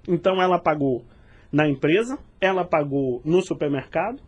Então 0.08 0.42
ela 0.42 0.60
pagou 0.60 1.06
na 1.52 1.68
empresa, 1.68 2.18
ela 2.42 2.66
pagou 2.66 3.22
no 3.24 3.42
supermercado, 3.42 4.22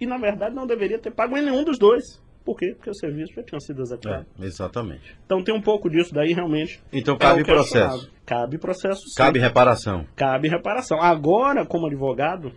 e 0.00 0.06
na 0.06 0.18
verdade 0.18 0.54
não 0.54 0.66
deveria 0.66 0.98
ter 0.98 1.10
pago 1.10 1.36
em 1.36 1.42
nenhum 1.42 1.64
dos 1.64 1.78
dois. 1.78 2.22
Por 2.48 2.56
quê? 2.56 2.72
Porque 2.74 2.88
o 2.88 2.94
serviço 2.94 3.34
já 3.34 3.42
tinha 3.42 3.60
sido 3.60 3.82
executado. 3.82 4.24
É, 4.40 4.46
exatamente. 4.46 5.14
Então 5.26 5.44
tem 5.44 5.54
um 5.54 5.60
pouco 5.60 5.90
disso 5.90 6.14
daí 6.14 6.32
realmente. 6.32 6.82
Então 6.90 7.14
cabe 7.14 7.42
é 7.42 7.44
processo. 7.44 8.10
Cabe 8.24 8.56
processo. 8.56 9.02
Sim. 9.06 9.14
Cabe 9.18 9.38
reparação. 9.38 10.06
Cabe 10.16 10.48
reparação. 10.48 10.98
Agora, 10.98 11.66
como 11.66 11.86
advogado, 11.86 12.50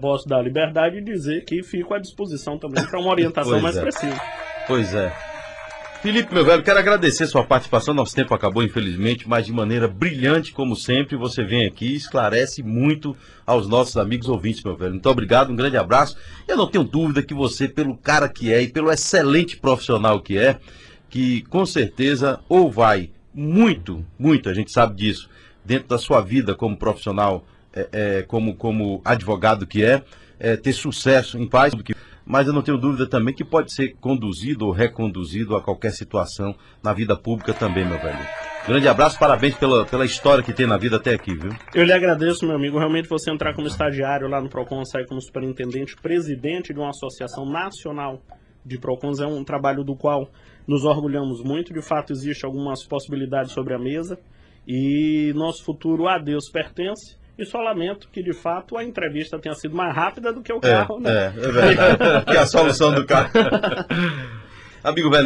posso 0.00 0.28
dar 0.28 0.42
liberdade 0.42 0.96
de 0.96 1.04
dizer 1.12 1.44
que 1.44 1.62
fico 1.62 1.94
à 1.94 2.00
disposição 2.00 2.58
também 2.58 2.84
para 2.84 2.98
uma 2.98 3.12
orientação 3.12 3.60
mais 3.60 3.76
é. 3.76 3.82
precisa. 3.82 4.20
Pois 4.66 4.92
é. 4.92 5.12
Felipe, 6.04 6.34
meu 6.34 6.44
velho, 6.44 6.62
quero 6.62 6.78
agradecer 6.78 7.26
sua 7.26 7.42
participação. 7.42 7.94
Nosso 7.94 8.14
tempo 8.14 8.34
acabou, 8.34 8.62
infelizmente, 8.62 9.26
mas 9.26 9.46
de 9.46 9.52
maneira 9.54 9.88
brilhante, 9.88 10.52
como 10.52 10.76
sempre. 10.76 11.16
Você 11.16 11.42
vem 11.42 11.64
aqui 11.64 11.86
e 11.86 11.96
esclarece 11.96 12.62
muito 12.62 13.16
aos 13.46 13.66
nossos 13.66 13.96
amigos 13.96 14.28
ouvintes, 14.28 14.62
meu 14.62 14.76
velho. 14.76 14.90
Muito 14.90 15.08
obrigado, 15.08 15.50
um 15.50 15.56
grande 15.56 15.78
abraço. 15.78 16.14
Eu 16.46 16.58
não 16.58 16.66
tenho 16.66 16.84
dúvida 16.84 17.22
que 17.22 17.32
você, 17.32 17.66
pelo 17.66 17.96
cara 17.96 18.28
que 18.28 18.52
é 18.52 18.60
e 18.60 18.68
pelo 18.68 18.92
excelente 18.92 19.56
profissional 19.56 20.20
que 20.20 20.36
é, 20.36 20.58
que 21.08 21.40
com 21.44 21.64
certeza 21.64 22.38
ou 22.50 22.70
vai 22.70 23.08
muito, 23.32 24.04
muito, 24.18 24.50
a 24.50 24.52
gente 24.52 24.70
sabe 24.70 24.94
disso, 24.94 25.30
dentro 25.64 25.88
da 25.88 25.96
sua 25.96 26.20
vida 26.20 26.54
como 26.54 26.76
profissional, 26.76 27.46
é, 27.72 27.88
é, 27.92 28.22
como, 28.24 28.54
como 28.54 29.00
advogado 29.06 29.66
que 29.66 29.82
é, 29.82 30.02
é 30.38 30.54
ter 30.54 30.74
sucesso 30.74 31.38
em 31.38 31.48
paz 31.48 31.72
mas 32.24 32.46
eu 32.46 32.52
não 32.52 32.62
tenho 32.62 32.78
dúvida 32.78 33.06
também 33.06 33.34
que 33.34 33.44
pode 33.44 33.72
ser 33.72 33.94
conduzido 34.00 34.66
ou 34.66 34.72
reconduzido 34.72 35.54
a 35.56 35.62
qualquer 35.62 35.92
situação 35.92 36.54
na 36.82 36.92
vida 36.92 37.16
pública 37.16 37.52
também, 37.52 37.84
meu 37.84 37.98
velho. 37.98 38.26
Grande 38.66 38.88
abraço, 38.88 39.18
parabéns 39.18 39.54
pela, 39.56 39.84
pela 39.84 40.06
história 40.06 40.42
que 40.42 40.52
tem 40.52 40.66
na 40.66 40.78
vida 40.78 40.96
até 40.96 41.12
aqui, 41.12 41.34
viu? 41.34 41.52
Eu 41.74 41.84
lhe 41.84 41.92
agradeço, 41.92 42.46
meu 42.46 42.56
amigo. 42.56 42.78
Realmente 42.78 43.06
você 43.06 43.30
entrar 43.30 43.54
como 43.54 43.66
estagiário 43.66 44.26
lá 44.26 44.40
no 44.40 44.48
PROCON, 44.48 44.82
sair 44.86 45.06
como 45.06 45.20
superintendente, 45.20 45.94
presidente 45.96 46.72
de 46.72 46.78
uma 46.78 46.88
associação 46.88 47.44
nacional 47.44 48.22
de 48.64 48.78
PROCONs 48.78 49.20
é 49.20 49.26
um 49.26 49.44
trabalho 49.44 49.84
do 49.84 49.94
qual 49.94 50.30
nos 50.66 50.84
orgulhamos 50.84 51.42
muito. 51.42 51.74
De 51.74 51.82
fato, 51.82 52.12
existe 52.12 52.46
algumas 52.46 52.82
possibilidades 52.84 53.52
sobre 53.52 53.74
a 53.74 53.78
mesa 53.78 54.18
e 54.66 55.30
nosso 55.34 55.62
futuro 55.62 56.08
a 56.08 56.18
Deus 56.18 56.48
pertence. 56.48 57.18
E 57.36 57.44
só 57.44 57.60
lamento 57.60 58.08
que, 58.12 58.22
de 58.22 58.32
fato, 58.32 58.76
a 58.76 58.84
entrevista 58.84 59.38
tenha 59.38 59.54
sido 59.54 59.74
mais 59.74 59.94
rápida 59.94 60.32
do 60.32 60.40
que 60.40 60.52
o 60.52 60.58
é, 60.58 60.60
carro, 60.60 60.98
é, 60.98 61.00
né? 61.00 61.10
É, 61.10 61.26
é 61.26 61.30
verdade. 61.52 62.24
que 62.30 62.36
a 62.36 62.46
solução 62.46 62.92
do 62.92 63.04
carro. 63.04 63.30
Amigo 64.84 65.10
velho. 65.10 65.22